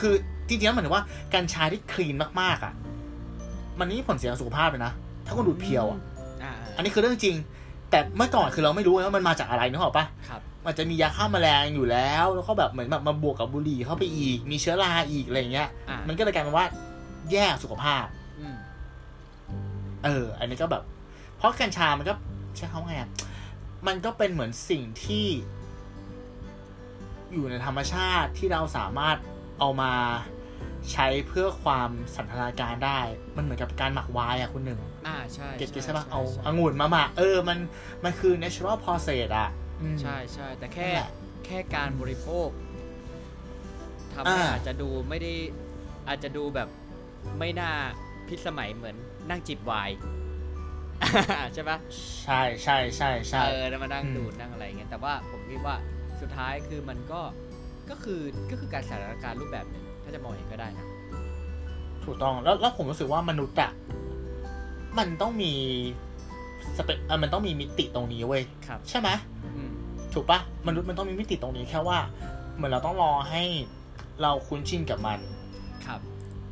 [0.00, 0.14] คือ
[0.48, 1.04] จริงๆแล้วหมายถึงว่า
[1.34, 2.72] กัญชาที่คลีนมากๆอะ
[3.78, 4.92] มันไม่มีผลเสียต่อสุขภาพเลยนะ
[5.26, 6.00] ถ้าคุณดูดเพียวอะ
[6.42, 7.36] อ่าอันนี้คือเรื่องจริง
[7.90, 10.04] แต่เมื่อก่อนคือเราไม่รู้ไงว่ามันมาจากอะไรนึกออกปะ
[10.64, 16.66] ครับมันจะมียาฆ่าแมลงอยู่แล้ว แล้วก็แบบเหมือนแบบมาบวกกับบุหรี่เข้าไปอีก มีเชื้อราอีกอะไรอย่างเงี้ย อ่ามันก็เลยกลายเป็นว่า
[17.32, 18.04] แย่สุขภาพ
[18.40, 18.56] อืม
[20.04, 20.82] เออ อันนี้ก็แบบ
[21.36, 22.14] เพราะกัญชา มันก็
[22.56, 23.10] ใช้คำว่าไงอะ
[23.86, 25.26] มันก็เป็นเหมือนสิ่งที่
[27.32, 29.16] อยู่ในธรรมชาติที่เราสามารถ
[29.58, 29.92] เอามา
[30.92, 33.00] ใช้เพื่อความสันทนาการได้
[33.36, 37.58] มันเหมือนกับการหมักไวน์อะคุณหนึ่ง อ่าใช่เก็ตเก็ตใช่ปะใช่เอาใช่องุ่นมาหมักเออ มัน
[38.04, 39.48] มันคือ natural process อะ
[39.80, 41.10] อืม ใช่ใช่แต่แค่นั่นแหละ
[41.46, 42.48] แค่การบริโภค
[44.14, 45.32] ทำให้อ่า อาจจะดูไม่ได้
[46.08, 46.68] อาจจะดูแบบ
[47.38, 47.72] ไม่น่า
[48.28, 48.96] พิสมัยเหมือน
[49.30, 49.96] นั่งจิบไวน์
[51.54, 51.78] ใช่ปะ
[52.24, 55.76] ใช่ใช่ใช่ใช่ เออแล้วมานั่งอืม ดูดนั่งอะไรเงี้ยแต่ว่าผมคิดว่า
[56.20, 57.20] สุดท้ายคือมันก็
[57.90, 58.20] ก็คือ
[58.50, 60.86] ก็คือการสถานการณ์รูปแบบหนึ่งถ้าจะมองอย่างก็ได้นะ
[62.04, 63.70] ถูกต้องแล้วแล้วผมรู้สึกว่ามนุษย์อะ
[64.98, 65.52] มันต้องมี
[66.76, 69.08] สเปเอ่อมันต้องมีมิติตรงนี้เว้ยครับใช่ไหม
[69.56, 69.70] อืม
[70.14, 71.98] ถูกปะมนุษย์มันต้องมีมิติตรงนี้แค่ว่า
[72.56, 73.42] เหมือนเราต้องรอให้
[74.22, 75.18] เราคุ้นชินกับมัน
[75.86, 76.00] ครับ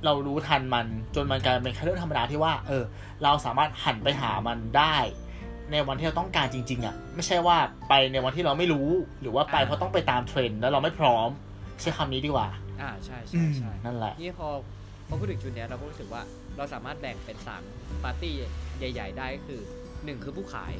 [0.05, 2.85] เรารู้ทันมันจนมันกลายเป็นแค่เรื่องธรรมดาที่ว่า เออ
[3.23, 4.97] เราสามารถหันไปหามันได้
[5.71, 7.57] ในวันที่เราต้องการจริง ๆอะไม่ใช่ว่า
[7.89, 8.89] ไปในวันที่เราไม่รู้
[9.21, 11.29] หรือว่าไปอ่าเพราะต้องไปตามเทรนด์แล้วเราไม่พร้อม
[11.81, 12.49] ใช้คำนี้ดีกว่า
[12.81, 14.49] อ่าใช่อืใช่มใช่นั่นแหละนี่พอ
[15.09, 16.23] พอพูดถึงจุดเนี้ยเราก็รู้สึกว่า
[16.57, 17.63] เราสามารถแบ่งเป็นสาม
[18.05, 18.35] ปาร์ตี้
[18.79, 19.61] ใหญ่ ๆ ได้ก็คือ
[20.05, 20.73] หนึ่งคือผู้ขาย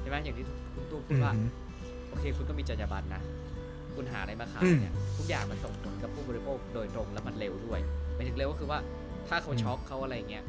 [0.00, 1.32] ใช่ไหมอย่างที่คุณตู้พูดว่า
[2.08, 3.22] โอเค คุณต้องมีจรรยาบรรณนะ
[3.94, 7.80] คุณหาอะไรมาขายอืมเนี่ยทุกอย่างมันส่งผลกับผู้บริโภคโดยตรงและมันเร็วด้วย
[8.14, 8.78] หมายถึงเร็วก็คือว่า
[9.28, 10.44] ถ้าเขาอืมช็อกเขาอะไรเงี้ย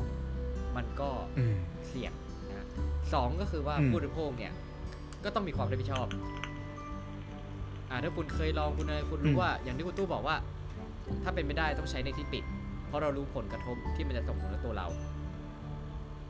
[0.76, 1.56] มันก็อืม
[1.90, 2.14] เสี่ยง
[2.50, 2.68] นะ
[3.14, 4.54] สองก็คือว่าอืมผู้บริโภคเนี่ย
[5.24, 6.08] ก็ต้องมีความรับผิดชอบ
[7.90, 10.36] อ่าถ้าคุณเคยลองคุณอะไรคุณรู้ว่า อย่างที่คุณตู้บอกว่า
[11.24, 12.44] ถ้าเป็นไม่ได้ต้องใช้ในที่ปิด
[12.88, 14.88] เพราะเรารู้ผลกระทบที่มันจะส่งผลกับตัวเรา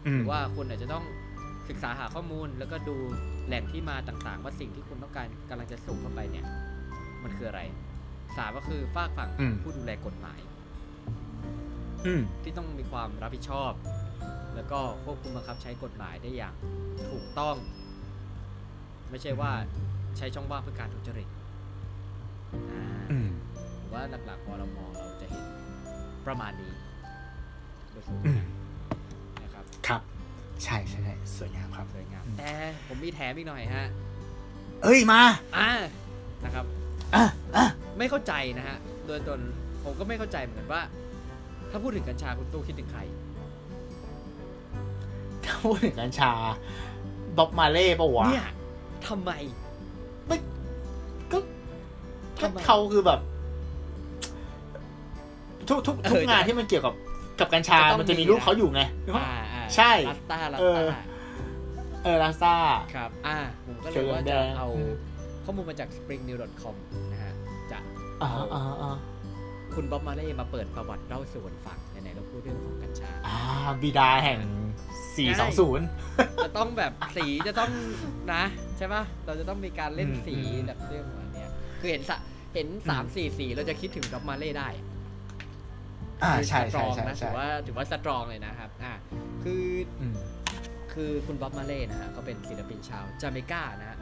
[0.07, 1.03] อืหมรือว่าคุณอาจจะต้อง
[1.69, 2.95] ศึกษาหาข้อมูลแล้วก็ดู
[3.47, 6.45] แหล่งที่มาต่างๆ ว่าสิ่งที่คุณต้องการกำลังจะส่งเข้าไปเนี่ย
[7.23, 7.61] มันคืออะไร
[8.37, 10.39] สามก็คือฝากฝั่งอืมผู้ดูแลกฎหมาย
[12.05, 13.71] อืมที่ต้องมีความรับผิดชอบ
[14.55, 16.55] แล้วก็ควบคุมบังคับใช้กฎหมายได้อย่าง
[17.09, 17.55] ถูกต้อง
[19.09, 19.51] ไม่ใช่ว่า
[20.17, 21.29] ใช้ช่องว่างเพื่อการทุจริต
[22.71, 23.27] อ่าอืม
[23.79, 25.45] ผมว่าหลักๆพอเรามองเราจะเห็น
[26.25, 26.73] ประมาณนี้
[27.91, 28.54] โดยสรุป
[30.63, 32.51] ใช่ใช่ใช่สวยงามครับสวยงามอืมแต่
[32.87, 33.85] ผมมีแถมอีกหน่อยฮะ
[34.83, 35.21] เอ้ยมา
[35.57, 35.69] อ่า
[36.43, 36.65] นะครับ
[37.15, 37.25] อะ
[37.55, 37.65] อะ
[37.97, 38.77] ไม่เข้าใจนะฮะ
[39.07, 39.39] โดยตน
[39.83, 40.81] ผมก็ไม่เข้าใจเหมือนกันว่า
[41.71, 43.01] ถ้าพูดถึงกัญชาคุณตู้คิดถึงใคร
[45.43, 46.31] ถ้าพูดถึงกัญชา
[47.37, 48.47] บ๊อบมาเล่ปะวะเนี่ย
[49.07, 49.31] ทำไม
[51.31, 51.37] ก็
[52.39, 53.19] ทำไมเขาคือแบบ
[55.69, 56.93] ทุกทุกทุกเอองานใช่ที่มันเกี่ยวกับ
[57.39, 58.81] กับกัญชาก็ต้องมันจะมีมีรูปนะเขาอยู่ไง
[59.15, 60.93] อ่าอ่าใช่ลัสตาลัสเอตาอ
[62.03, 62.55] เออลาซ่า
[62.95, 64.93] ครับ อ่า ผมก็เลเขียยวว่าแดจะงเอาอืม
[65.43, 66.75] ข้อมูลมาจาก springnew.com
[67.11, 67.33] นะฮะ
[67.71, 67.79] จะ
[68.21, 68.97] อ่าอ่าอ่า
[69.73, 73.37] คุณบ๊อบมาเล่มาเปิดประวัติเล่าสู่กันฟังไหนๆเราพูดเรื่องของกัญชา อ่า
[73.81, 74.39] บิดาแห่ง
[75.15, 77.69] 420 จะต้องแบบสีจะต้อง
[78.33, 78.43] นะ
[78.77, 82.17] ใช่ปะเราจะต้องมีการเล่นอืมสีอืมแบบเรื่องแบบเนี้ย คือเห็นสะ
[82.53, 84.69] เห็นสามอืมสี่สีเราจะคิดถึงบ๊อบมาเล่ได้
[86.23, 88.93] อ่าคือใช่สตรใช่องใช่นะใช่ถือว่าถือว่าสตรองเลยนะครับอ่า
[89.43, 89.63] คือ
[89.99, 90.15] อืม
[90.93, 93.97] คือคุณบ๊อบมาร์เลย์นะฮะเขาเป็นศิลปินชาวจาเมกานะฮะ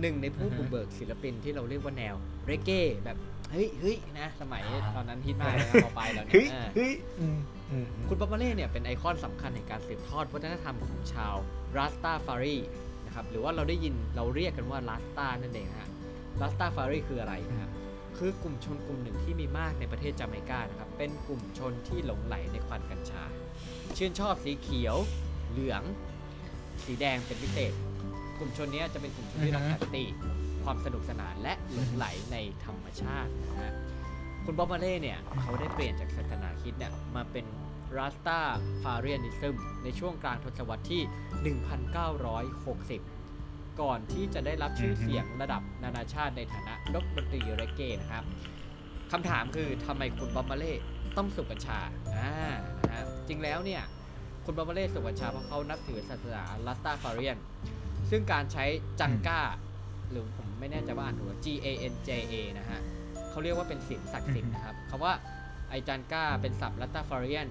[0.00, 2.14] หนึ่งในผู้อือฮึบุกเบิกศิลปินที่เราเรียกว่าแนว
[2.46, 3.16] เรเก้แบบ
[3.52, 7.38] เฮ้ยเฮ้ยนะสมัยอ่าตอนนั้นฮิตมากนะพอไปแล้วเนี่ยเฮ้ยอ่าเฮ้ยอืม
[7.70, 11.34] อืมคุณบ๊อบมาร์เลย์เนี่ยเป็นไอคอนสำคัญในการสืบทอดวัฒนธรรมของชาว
[11.76, 12.56] รัสตาฟารี
[13.06, 15.90] นะครับหรือว่าเราได้ยินเราเรียกกันว่ารัสตานั่นเองนะฮะ
[16.42, 17.70] รัสตาฟารีคืออะไรนะครับ
[18.18, 23.24] คือกลุ่มชนกลุ่มหนึ่งที่มีมากในประเทศจาเมกานะครับเป็นกลุ่มชนที่หลงไหลในควันกัญชา
[23.96, 24.96] ชื่นชอบสีเขียว
[25.50, 25.82] เหลือง
[26.84, 27.72] สีแดงเป็นพิเศษ
[28.38, 30.04] กลุ่มชนนี้จะเป็นกลุ่มชนที่รักสันติ
[30.64, 33.72] ความสนุกสนานและหลงไหลในธรรมชาตินะฮะ
[34.44, 37.46] คุณบ๊อบมาเล่เนี่ยเขาได้เปลี่ยนจากศาสนาคิดเนี่ยมาเป็น
[37.98, 38.40] รัสตา
[38.82, 41.02] ฟาเรียนิซึมในช่วงกลางทศวรรษที่
[41.56, 43.17] 1960
[43.80, 48.24] ก่อนที่จะได้รับชื่อเสียงระดับนานาชาติในฐานะนักดนตรีเรเก้นะครับ
[49.12, 50.74] คำถามคือทำไมคุณบ๊อบมาเล่
[51.16, 51.78] ต้องสูบกัญชา
[52.16, 52.30] อ่า
[52.84, 53.82] นะฮะจริงแล้วเนี่ย
[54.44, 57.36] คุณบ๊อบมาเล่สูบกัญชาเพราะเขานับถือศาสนารัสตาฟาเรียน
[58.10, 58.64] ซึ่งการใช้
[59.00, 59.40] จังก้า
[60.10, 62.80] หรือผมไม่แน่ใจว่าอ่านถูกหรือ G A N J A นะฮะ
[63.30, 65.14] เขาเรียกว่าเป็นศีลศักดิ์สิทธิ์นะครับคำว่า
[65.70, 67.48] ไอจันก้าเป็นศัพท์ลัตตาฟาเรียน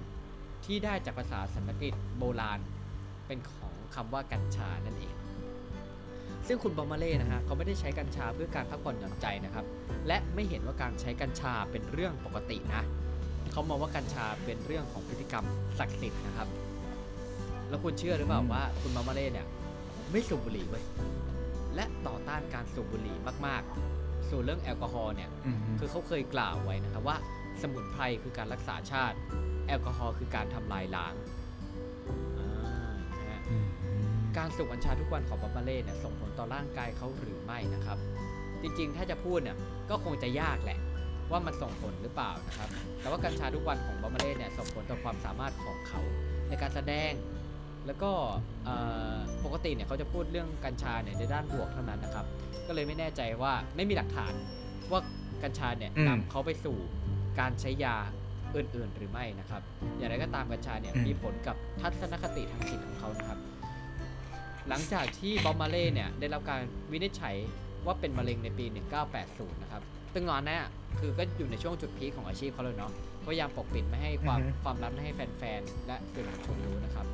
[0.66, 2.60] ที่ได้จากภาษาสันสกฤตโบราณ
[3.28, 5.16] เป็นของคำว่ากัญชานั่นเอง
[6.48, 9.66] ซึ่งคุณบอมมาเล่นะฮะเขาไม่ได้ใช้กัญชาเพื่อการพักผ่อนหย่อนใจนะครับ
[10.08, 12.84] และไม่เห็นว่าการใช้กัญชาเป็นเรื่องปกตินะ
[13.52, 15.46] เขามองว่ากัญชาเป็นเรื่องของพฤติกรรม
[15.80, 16.48] ศักดิ์สิทธิ์นะครับ
[17.70, 19.48] แล้วคุณเชื่อหรือเปล่าว่าคุณบอมมาเล่เนี่ย
[20.12, 20.84] ไม่สูบบุหรี่เว้ย
[21.76, 23.62] และต่อต้านการสูบบุหรี่มาก
[23.96, 27.18] ๆ ส่วนเรื่องแอลกอฮอล์เนี่ยอืมคือเขาเคยกล่าวไว้นะครับว่า
[27.62, 29.18] สมุนไพรคือการรักษาชาติ
[29.68, 31.14] แอลกอฮอล์คือการทำลายล้าง
[34.38, 37.98] การสูบกัญชาทุกวันของบ๊อบมาเล่เนี่ยส่งผลต่อร่างกายเขาหรือไม่นะครับ
[38.62, 39.58] จริงๆ ถ้าจะพูดเนี่ย
[39.90, 40.80] ก็คงจะยากแหละ
[41.32, 42.70] ว่ามันส่งผลหรือเปล่านะครับ
[43.02, 46.02] แต่ว่ากัญชาทุกวันของบ๊อบมาเล่เนี่ยส่งผลต่อความสามารถของเขา
[46.50, 47.12] ในการแสดง
[47.88, 48.12] แล้วก็
[48.66, 48.76] เอ่
[49.14, 49.16] อ
[49.46, 52.26] ปกติเนี่ยเขาจะพูดเรื่องกัญชาเนี่ยในด้านบวกเท่านั้นนะครับ
[52.68, 54.34] ก็เลยไม่แน่ใจว่าไม่มีหลักฐาน
[54.92, 55.02] ว่า
[55.44, 56.78] กัญชาเนี่ยอืมนำเขาไปสู่
[57.40, 57.96] การใช้ยา
[58.56, 59.62] อื่นๆหรือไม่นะครับ
[59.98, 63.40] อย่างไรก็ตามกัญชาเนี่ยอืมมีผลกับทัศนคติทางจิตของเขานะครับ
[64.70, 66.62] หลังจากที่บอมมาเล่เนี่ยได้รับการ
[66.92, 67.36] วินิจฉัย
[67.86, 68.66] ว่าเป็นมะเร็งในปี
[69.14, 69.82] 1980 นะครับ
[70.14, 72.92] ซึ่งตอนนั้นน่ะคือก็อยู่ในช่วงจุดพีคของอาชีพเขาเลยเนาะ
[73.26, 77.06] พยายามปกปิดไม่ให้ความอือฮึความลับไม่ให้แฟนๆ และสื่อมวลชนรู้นะครับ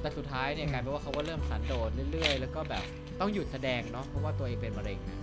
[0.00, 2.84] แต่สุดท้ายเนี่ยกลายเป็นว่าเขาก็เริ่มสันโดษเรื่อยๆ แล้วก็แบบ
[3.20, 5.18] ต้องหยุดแสดงเนาะเพราะว่าตัวเองเป็นมะเร็งนะ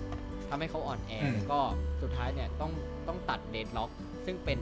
[0.49, 1.59] ทำให้เขาอ่อนแออืมแล้วก็
[2.01, 2.71] สุดท้ายเนี่ยต้อง
[3.07, 3.91] ต้องตัดเดดล็อก
[4.25, 4.59] ซึ่งเป็น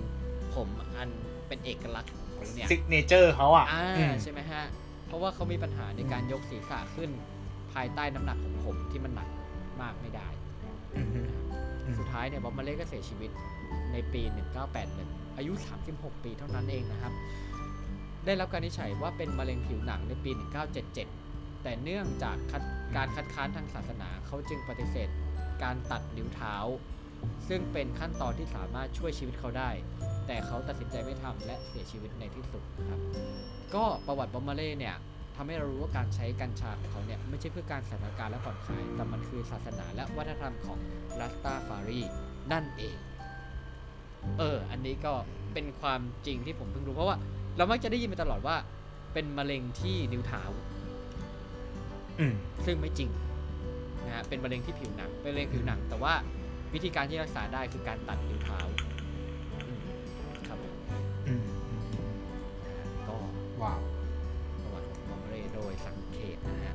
[0.55, 0.67] ผม
[0.97, 1.09] อัน
[1.47, 4.63] เป็นเอกลักษณ์ของเขาเนี่ยซิกเนเจอร์เขาอะอ่าอืมใช่ไหมฮะ
[5.05, 7.09] เพราะว่าเขามีปัญหาในการยกศีรษะขึ้น
[7.73, 9.29] ภายใต้น้ำหนักของผมที่มันหนัก
[9.81, 10.27] มากไม่ได้
[10.95, 13.31] อืมอืมสุดท้ายเนี่ยบ๊อบมาเล่ก็เสียชีวิต
[13.91, 14.21] ในปี
[14.79, 15.53] 1981 อายุ
[15.87, 17.13] 36 ปีเท่านั้นเองนะครับ
[18.25, 20.31] ได้รับการวินิจฉัยว่าเป็นมะเร็งผิวหนังในปี
[20.97, 22.63] 1977 แต่เนื่องจากคัด
[22.95, 25.09] การคัดค้านทางศาสนาเขาจึงปฏิเสธ
[25.63, 26.55] การตัดนิ้วเท้า
[27.47, 29.69] ซึ่งเป็นขั้นตอนที่สามารถช่วยชีวิตเขาได้
[30.27, 32.99] แต่เขาตัดสินใจไม่ทำและเสียชีวิตในที่สุดนะครับ
[33.75, 34.95] ก็ประวัติบอมมาเล่เนี่ย
[35.35, 40.77] ทำให้เรารู้ว่าการใช้กัญชาของเขาเนี่ยไม่ใช่เพื่อการสันทนการและผ่อนคลายแต่มันคือศาสนาและวัฒนธรรมของ
[41.19, 42.01] รัสตาฟารี
[42.51, 42.97] นั่นเอง
[44.39, 45.13] เออ อันนี้ก็
[45.53, 47.17] เป็นความจริงที่ผมเพิ่งรู้เพราะว่า
[47.57, 48.55] เรามักจะได้ยินมาตลอดว่า
[49.13, 50.43] เป็นมะเร็งที่นิ้วเท้า
[52.65, 53.09] ซึ่งไม่จริง
[54.05, 56.13] นะฮะเป็นมะเร็งที่ผิวหนังเป็นมะเร็งผิวหนัง แต่ว่า
[56.73, 58.59] วิธีการที่รักษาได้คือการตัดนิ้วเท้า
[63.65, 63.79] ว้าว
[64.61, 66.73] ประวัติของมอมเรโดยสังเขตนะฮะ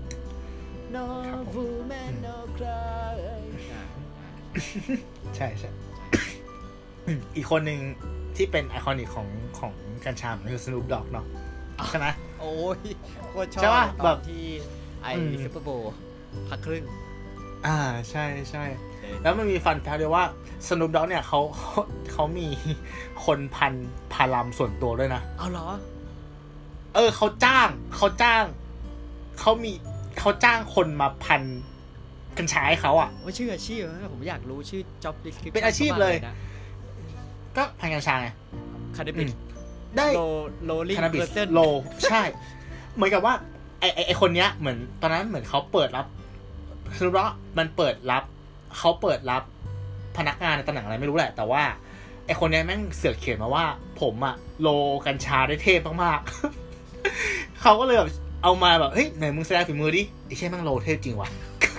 [0.94, 3.14] No ครับผม woman no cry
[3.72, 3.84] อะ
[5.36, 5.70] ใช่ใช่
[7.36, 7.80] อีกคนหนึ่ง
[8.36, 9.28] ที่เป็นไอคอนิกของ
[9.58, 9.72] ของ
[10.04, 11.26] กัญชามันคือส o ู p ด็อกเนาะ
[11.88, 12.06] ใช่ไหม
[12.40, 12.78] โอ้ย
[13.30, 14.44] โคตรชอบใช่ปะตแบอนบที่
[15.02, 15.94] ไออืม ซูเปอร์โบว์
[16.48, 16.84] พักครึ่ง
[17.66, 17.78] อ่า
[18.10, 18.64] ใช่ใช่
[19.00, 20.24] เดินแล้วมันมีฟันแฟกต์ด้วยว่า
[20.66, 21.82] ส o ู p ด็อกเนี่ยเขาเขา
[22.12, 22.48] เขามี
[23.24, 23.72] คนพัน
[24.12, 25.66] พารัมส่วนตัวด้วยนะ เอาเหรอ
[26.94, 28.44] เออเขาจ้างเขาจ้าง
[29.40, 29.72] เขามี
[30.18, 31.42] เขาจ้างคนมาพัน
[32.38, 36.34] กัญชาให้เขาอะว่าชื่ออาชีพไหมผมอยากรู้ชื่อ job description เป็นอาชีพเลยนะ
[37.56, 38.28] ก็พันกัญชาไง
[38.96, 39.32] คาเดอืบิมส
[39.96, 40.20] ได้โล
[40.64, 41.60] โลลิงคานาบิเพสอร์เซนโล
[42.10, 42.22] ใช่
[42.94, 43.34] เหมือนกับว่า
[43.80, 46.06] ไอไอไอคนเนี้ยเหมือนตอนนั้นเหมือนเขาเปิดรับ
[46.96, 47.26] คือว่า
[47.58, 48.24] มันเปิดรับ
[48.78, 49.42] เขาเปิดรับ
[50.16, 51.62] พนักงานในตำแหน่งอะไรไม่รู้แหละ แต่ว่า
[52.26, 53.64] ไอคนเนี้ยแม่งเสือกเขียนมาว่า
[54.00, 54.68] ผมอะโล
[55.06, 56.69] กัญชาได้เทพมากๆ
[57.62, 58.08] เขาก็เลยแบบ
[58.42, 61.30] เอามาแบบเฮ้ยไหนมึงแสดงฝีมือดิไอเช่แม่งโลเทพจริงว่ะ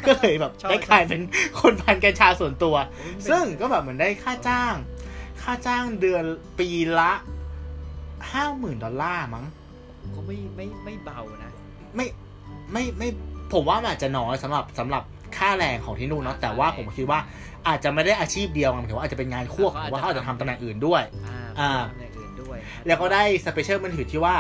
[0.08, 1.22] ก็เลยแบบได้กลายเป็น
[1.60, 2.76] คนพันกัญชาส่วนตัว
[3.30, 4.74] ซึ่งก็แบบเหมือนได้ค่าจ้าง
[5.42, 6.24] ค่าจ้างเดือน
[6.60, 6.70] ปี
[7.00, 7.12] ละ
[8.32, 9.46] ห้าหมื่นดอลลาร์มั้ง
[10.16, 11.52] ก็ไม่ไม่ไม่เบานะ
[11.96, 12.06] ไม่
[12.72, 13.10] ไม่ไม่
[13.54, 15.04] ผมว่ามันอาจจะน้อยสำหรับสำหรับ
[15.38, 17.20] ค่าแรงของที่นู่นเนาะแต่ว่าผมคิดว่า
[17.68, 24.36] อาจจะไม่ได้อาชีพเดียวไงหมายถึงว่าอาจจะเป็นงานควบหรือว่าเขาอาจจะทำตำแหน่งอื่นด้วย อ่าอ่าทำอย่างอื่นด้วยนะแล้วก็ได้ special มันคือที่ว่า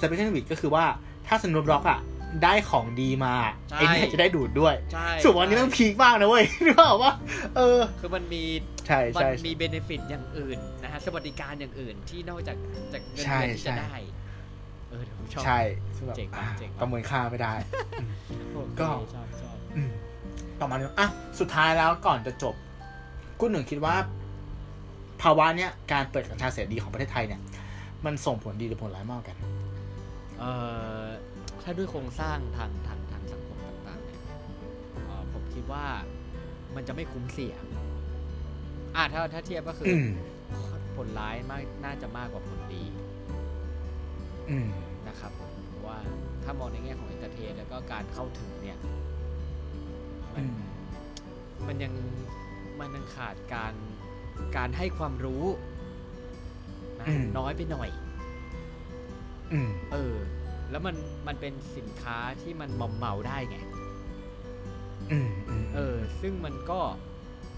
[0.00, 0.84] special bit ก็คือว่า
[1.26, 2.00] ถ้า Snoop Dogg อะ
[2.42, 3.34] ได้ของดีมา
[3.70, 7.12] ไอ้เนี่ยจะได้ดูดด้วยใช่ส่วนวันนี้มัน peak มากนะเว้ยนึกออกว่า
[7.56, 8.42] เออ คือมันมี
[8.86, 12.56] ใช่มันใช่มีเบนฟิตอย่างอื่นนะฮะสวัสดิการอย่างอื่นที่นอกจาก
[12.92, 13.96] จากเงินใช่เดือนที่จะใช่ได้
[14.88, 15.60] เออเดี๋ยวผมชอบใช่
[15.96, 17.54] ซึ่งแบบเจ๋งมากอะเจ๋งมากประเมินค่าไม่ได้
[18.52, 19.90] โอเคก็ชอบชอบอืม
[20.60, 21.08] ประมาณนี้อะ
[21.40, 22.54] สุดท้ายแล้วก่อนจะจบ
[23.40, 23.94] กุหนึ่งคิดว่า
[25.22, 27.40] ภาวะเนี้ยการเปิดกัญชาเสรีของประเทศไทยเนี่ย
[28.04, 29.57] มันส่งผลดีหรือผลร้ายมากกว่ากันเอ่อ
[31.62, 34.20] ถ้าด้วยโครงสร้างทางทางทางสังคมต่างๆเนี่ย
[35.04, 35.86] เอ่อผมคิดว่า
[36.74, 37.64] มันจะไม่คุ้มเสี่ยง
[38.96, 40.06] อ่าถ้าถ้าเทียบก็คืออือม
[40.96, 42.84] ผลร้ายมากน่าจะมากกว่าผลดี
[44.50, 44.68] อืม
[45.08, 45.98] นะครับผมเพราะว่า
[46.44, 48.78] ถ้ามองในแง่ของ entertain แล้วก็การเข้าถึงเนี่ย
[50.34, 50.58] มัอืม
[51.66, 51.94] มันยัง
[52.80, 53.74] มันยังขาดการ
[54.56, 55.44] การให้ความรู้
[57.02, 58.07] นะอืมน้อยไปหน่อยอืม
[59.92, 60.14] เออ
[60.70, 60.96] แล้วมัน
[61.26, 63.56] มันเป็นสินค้าที่มันมอมเมาได้ไง
[65.12, 66.80] อืมอืมเออ ซึ่งมันก็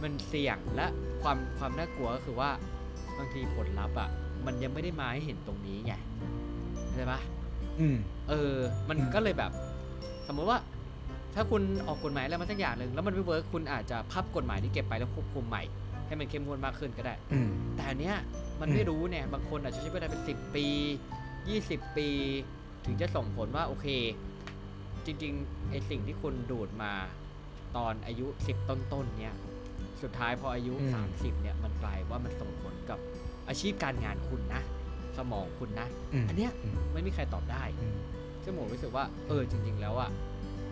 [0.03, 0.86] มันเสี่ยงและ
[1.22, 2.51] ความความน่ากลัวก็คือว่า
[3.18, 4.11] บางทีผลลัพธ์อะ
[4.47, 5.95] มันยังไม่ได้มาให้เห็นตรงนี้ไง
[6.84, 7.20] เข้าใจปะ
[7.80, 7.97] อืม
[8.28, 8.55] เออ
[8.88, 9.51] มันอืมก็เลยแบบ
[10.28, 10.59] สมมติว่า
[11.34, 15.62] ถ้าคุณออกกฎหมายอะไรมาสักอย่างหนึ่งแล้วมันไม่เวิร์คคุณอาจจะพับกฎหมายที่เก็บไปแล้วควบคุมใหม่
[16.07, 18.16] ให้มันเข้มงวดมากขึ้นก็ได้อืมแต่อันเนี้ย
[18.61, 20.66] มันอืมไม่รู้เนี่ย บางคนอาจจะใช้เวลาเป็นสิบปี
[21.49, 22.09] ยี่สิบปี
[22.84, 23.86] ถึงจะส่งผลว่าโอเค
[25.07, 26.93] จริงๆไอสิ่งที่คุณดูดมา
[27.76, 29.34] ตอนอายุสิบต้นๆเนี่ย
[30.03, 32.99] สุดท้ายพออายุอืมสามสิบเนี่ยมันกลายว่ามันส่งผลกับ
[33.49, 34.62] อาชีพการงานคุณนะ
[35.16, 35.86] สมองคุณนะ
[36.22, 37.97] มอันเนี้ยมไม่มีใครตอบได้อืม
[38.45, 40.11] ซึ่งผมรู้สึกว่า เออจริง ๆ แล้วอะ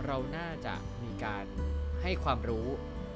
[0.06, 1.44] เราน่าจะมีการ
[2.02, 2.66] ให้ความรู้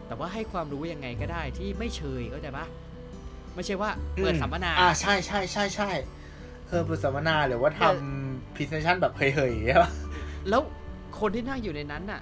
[0.07, 2.67] แต่ว่าให้ความรู้ยังไงก็ได้ที่ไม่เชยเข้าใจปะ
[3.55, 5.91] ไม่ใช่ว่าเปิดสัมมนาอ่าใช่ใช่ใช่ใช่
[6.73, 9.91] เออเปิดสัมมนาหรือว่าทำ presentation แบบเชยๆใช่ปะ
[10.49, 10.63] แล้ว
[11.21, 12.21] คนที่นั่งอยู่ในนั้นน่ะ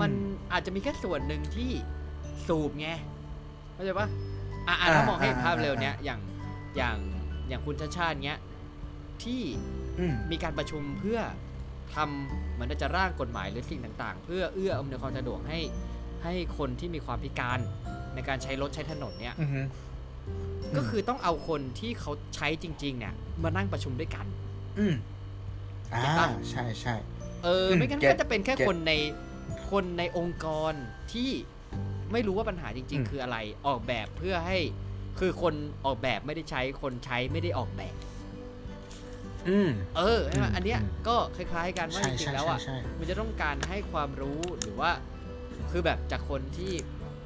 [0.00, 0.18] มันอืม
[0.52, 1.70] อาจจะมีแค่ส่วนหนึ่งที่
[2.46, 2.88] สูบไง
[3.74, 4.08] เข้าใจปะ
[4.66, 6.20] อะอะถ้ามองให้เห็นภาพเร็วเนี้ยอย่าง
[6.76, 6.96] อย่าง
[7.48, 8.38] อย่างคุณชาติชาติเนี้ย
[9.24, 9.42] ที่
[9.98, 11.18] อืมมีการประชุมเพื่อ
[11.94, 15.60] ทำเหมือนจะร่างกฎหมายหรือสิ่งต่าง ๆ เพื่อเอื้ออำนวยความสะดวกให้
[16.24, 17.58] ให้คนที่มีความพิการ
[18.14, 19.60] ในการใช้รถใช้ถนนเนี่ยอือฮึ
[20.76, 24.26] ก็คือต้องเอาคนที่เขาใช้จริง ๆ เนี่ย มานั่งประชุมด้วยกัน
[24.78, 24.94] อืม
[25.94, 26.94] อ่าเก็ตปะใช่ใช่
[27.44, 28.92] เอออืมไม่งั้น get ก็จะเป็นแค่ get คนใน
[29.70, 30.72] คนในองค์กร
[31.12, 31.30] ที่
[32.12, 34.58] ไม่รู้ว่าปัญหาจริงอืมๆคืออะไรออกแบบเพื่อให้
[35.18, 35.54] คือคน
[35.86, 37.96] ออกแบบไม่ได้ใช้คนใช้ไม่ได้ออกแบบ
[39.48, 44.90] อืมเออใช่ไหมอืมอันเนี้ยอืมก็คล้าย ๆ กันว่าใช่จริใช่งๆแล้วอะใช่มันจะต้องการให้ความรู้หรือว่า
[45.70, 46.72] คือแบบจากคนที่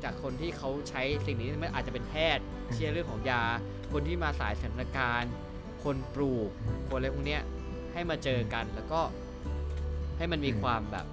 [0.05, 3.43] จากคนที่เขาใช้สิ่งนี้ไม่อาจจะเป็นแพทย์ เชื่อเรื่องของยา
[3.93, 5.33] คนที่มาสายสถานการณ์
[5.85, 6.51] คนปลูก
[6.89, 7.43] คนอะไรพวกเนี้ย
[7.93, 9.01] ให้มาเจอกันแล้วก็
[10.19, 11.07] ให้มันมีอืมความแบบ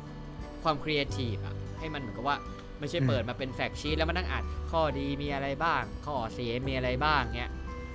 [0.64, 2.38] ความครีเอทีฟอะให้มันเหมือนกับว่า
[2.80, 7.52] ไม่ใช่เปิดมาเป็นแฟกชีตแล้วมานั่งอ่านข้อดีมีอะไรบ้าง ข้อเสียมีอะไรบ้างเนี้ย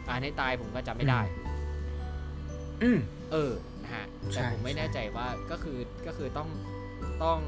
[0.08, 1.20] อ่านให้ตายผมก็จำไม่ได้
[2.82, 2.98] อืม
[3.32, 6.48] เออนะฮะใช่แต่ผมไม่ใช่แน่ใจว่าก็คือก็คือต้อง
[7.24, 7.38] ต้อง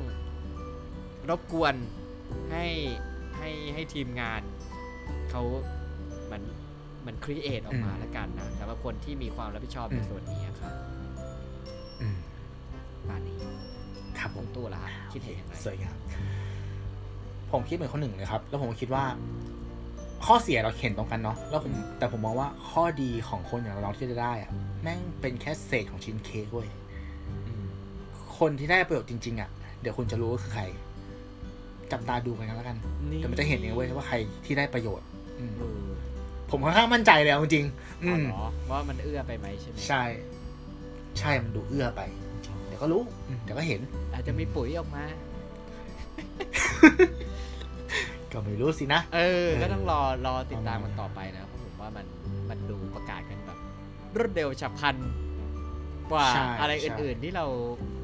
[1.31, 1.75] รบกวน
[2.51, 2.65] ให้
[3.39, 4.41] ให้ให้ทีมงาน
[5.31, 5.43] เขา
[6.25, 6.45] เหมือน
[7.01, 10.75] เหมือนครีเอทออกมาแล้วกันนะสำหรับคนที่มีความรับผิดชอบในส่วนนี้ครับ
[12.01, 12.17] อืม
[12.99, 13.39] ประมาณนี้
[14.19, 15.97] ครับผผมมตู้ละฮะคิดเห็นยังไงสวยงาม
[17.53, 19.05] ผมคิดเหมือนคนหนึ่งเลยครับ แล้วผมคิดว่า
[20.27, 24.51] ข้อเสียเราเห็นตรงกันเนาะแล้วผมแต่ผมมองว่าข้อดีของคนอย่างเราที่จะได้อะ
[24.83, 26.69] แม่งเป็นแค่เศษของชิ้นเค้กเว้ย
[27.47, 27.67] อืม
[28.39, 30.65] คนที่ได้ประโยชน์จริง ๆอะเดี๋ยวคุณจะรู้ว่าคือใคร
[31.93, 32.77] จับตาดูกันแล้วกัน
[33.09, 35.07] เดี๋ยวมันจะเห็นเองเว้ยว่าใครที่ได้ประโยชน์
[35.39, 35.87] อืมเออ
[36.51, 40.03] ผมค่อนข้างมั่นใจเลยเอาจริงๆอือ๋อมเหรอว่ามันเอื้อไปไหมใช่ไหมใช่
[41.19, 42.03] ใช่มันดูเอื้อไป
[42.67, 43.81] เดี๋ยวก็รู้อืมเดี๋ยวก็เห็น
[44.13, 45.05] อาจจะมีปุ๋ยออกมา
[48.33, 52.07] ก็ไม่รู้สินะ เออ ก็ต้องรอรอติดตามกันต่อไปนะเพราะผมว่ามัน
[52.51, 53.59] มันดูประกาศกันแบบ
[54.17, 54.97] รวดเร็วฉับพลัน
[56.13, 57.47] กว่าใช่อะไรใช่อื่น ๆ ที่เรา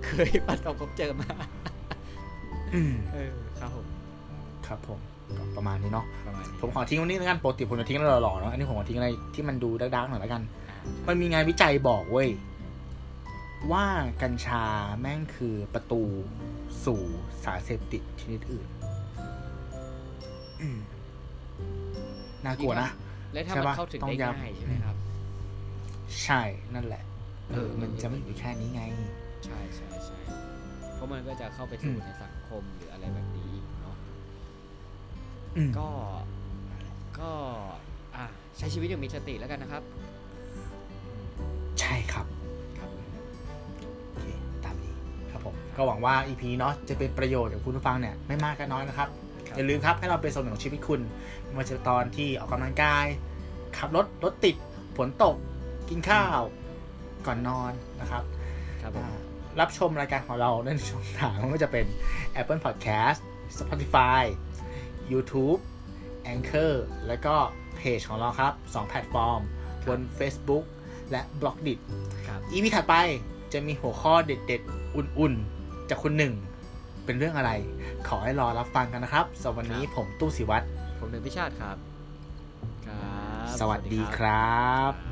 [0.06, 1.32] เคยประสบพบเจอมา
[2.74, 3.32] อืมเออ
[3.62, 3.86] ครับผม
[4.66, 5.00] ครับผม
[5.38, 10.76] ก็ประมาณนี้เนาะประมาณนี้ผมขอทิ้งวันนี้แล้วกันปกติผมจะทิ้งอะไรหล่อๆเนาะอันนี้ผมขอทิ้งอะไรที่มันดูดักๆหน่อยแล้วกันอ่า
[11.08, 12.28] มันมีงานวิจัยบอกเว้ย
[13.72, 13.86] ว่า
[14.22, 14.64] กัญชา
[15.00, 16.02] แม่งคือประตู
[16.84, 17.02] สู่
[17.44, 18.66] สารเสพติดชนิดอื่น
[20.60, 20.78] อืม
[22.44, 22.88] น่ากลัวนะ
[23.32, 24.96] แล้วถ้าใช่มันปะเข้าถึงต้องได้ย้ำง่ายใช่ไหมครับ
[26.24, 26.42] ใช่
[26.74, 27.02] นั่นแหละ
[27.50, 28.82] เออเออ มันจะไม่อยู่แค่นี้ไง
[29.46, 30.18] ใช่ใช่ใช่
[30.94, 33.41] เพราะมันก็จะเข้าไปสู่อืมในสังคมหรืออะไรแบบนี้อีกเนาะ
[35.56, 35.88] อืมก็
[37.18, 37.30] ก็
[38.16, 38.24] อะ
[38.58, 39.82] ใช้ชีวิตอย่างมีสติแล้วกันนะครับ
[41.80, 42.26] ใช่ครับ
[42.78, 42.90] ครับ
[44.10, 44.26] โอเค
[44.64, 44.94] ตามนี้
[45.30, 49.08] ครับผมก็หวังว่า EP เนาะจะเป็นประโยชน์กับคุณผู้ฟังเนี่ยไม่มากก็น้อยนะครับ
[49.46, 51.00] ครับ อย่าลืมครับให้เราเป็นส่วนหนึ่งของชีวิตคุณ
[51.44, 53.06] ไม่ว่าจะตอนที่ออกกำลังกาย
[53.78, 54.56] ขับรถรถติด
[54.96, 55.36] ฝนตก
[55.88, 56.40] กินข้าว
[57.26, 58.22] ก่อนนอนนะครับ
[58.82, 59.18] ครับผมอ่า
[59.60, 61.86] รับชมรายการของเราในช่องทางไม่ว่าจะเป็น
[62.40, 63.20] Apple Podcast
[63.58, 64.22] Spotify
[65.12, 65.60] YouTube
[66.32, 66.72] Anchor
[67.06, 67.34] และก็
[67.76, 69.40] เพจของเราครับ 2 แพลตฟอร์ม
[69.86, 70.64] บน Facebook
[71.10, 71.78] และ b l o g d i t
[72.26, 72.94] ครับ EP ถัดไป
[73.52, 76.34] จะมีหัวข้อเด็ดๆ อุ่นๆ จากคุณหนึ่ง
[77.04, 77.50] เป็นเรื่องอะไร
[78.08, 80.66] ขอให้รอรับฟังกันนะครับสำหรับวันนี้ผมตู้สิวัตร
[80.98, 81.76] ผมหนึ่งพิชาติครับ
[82.86, 83.12] ครั
[83.44, 84.50] บ สวัสดีครั
[84.90, 85.11] บครับ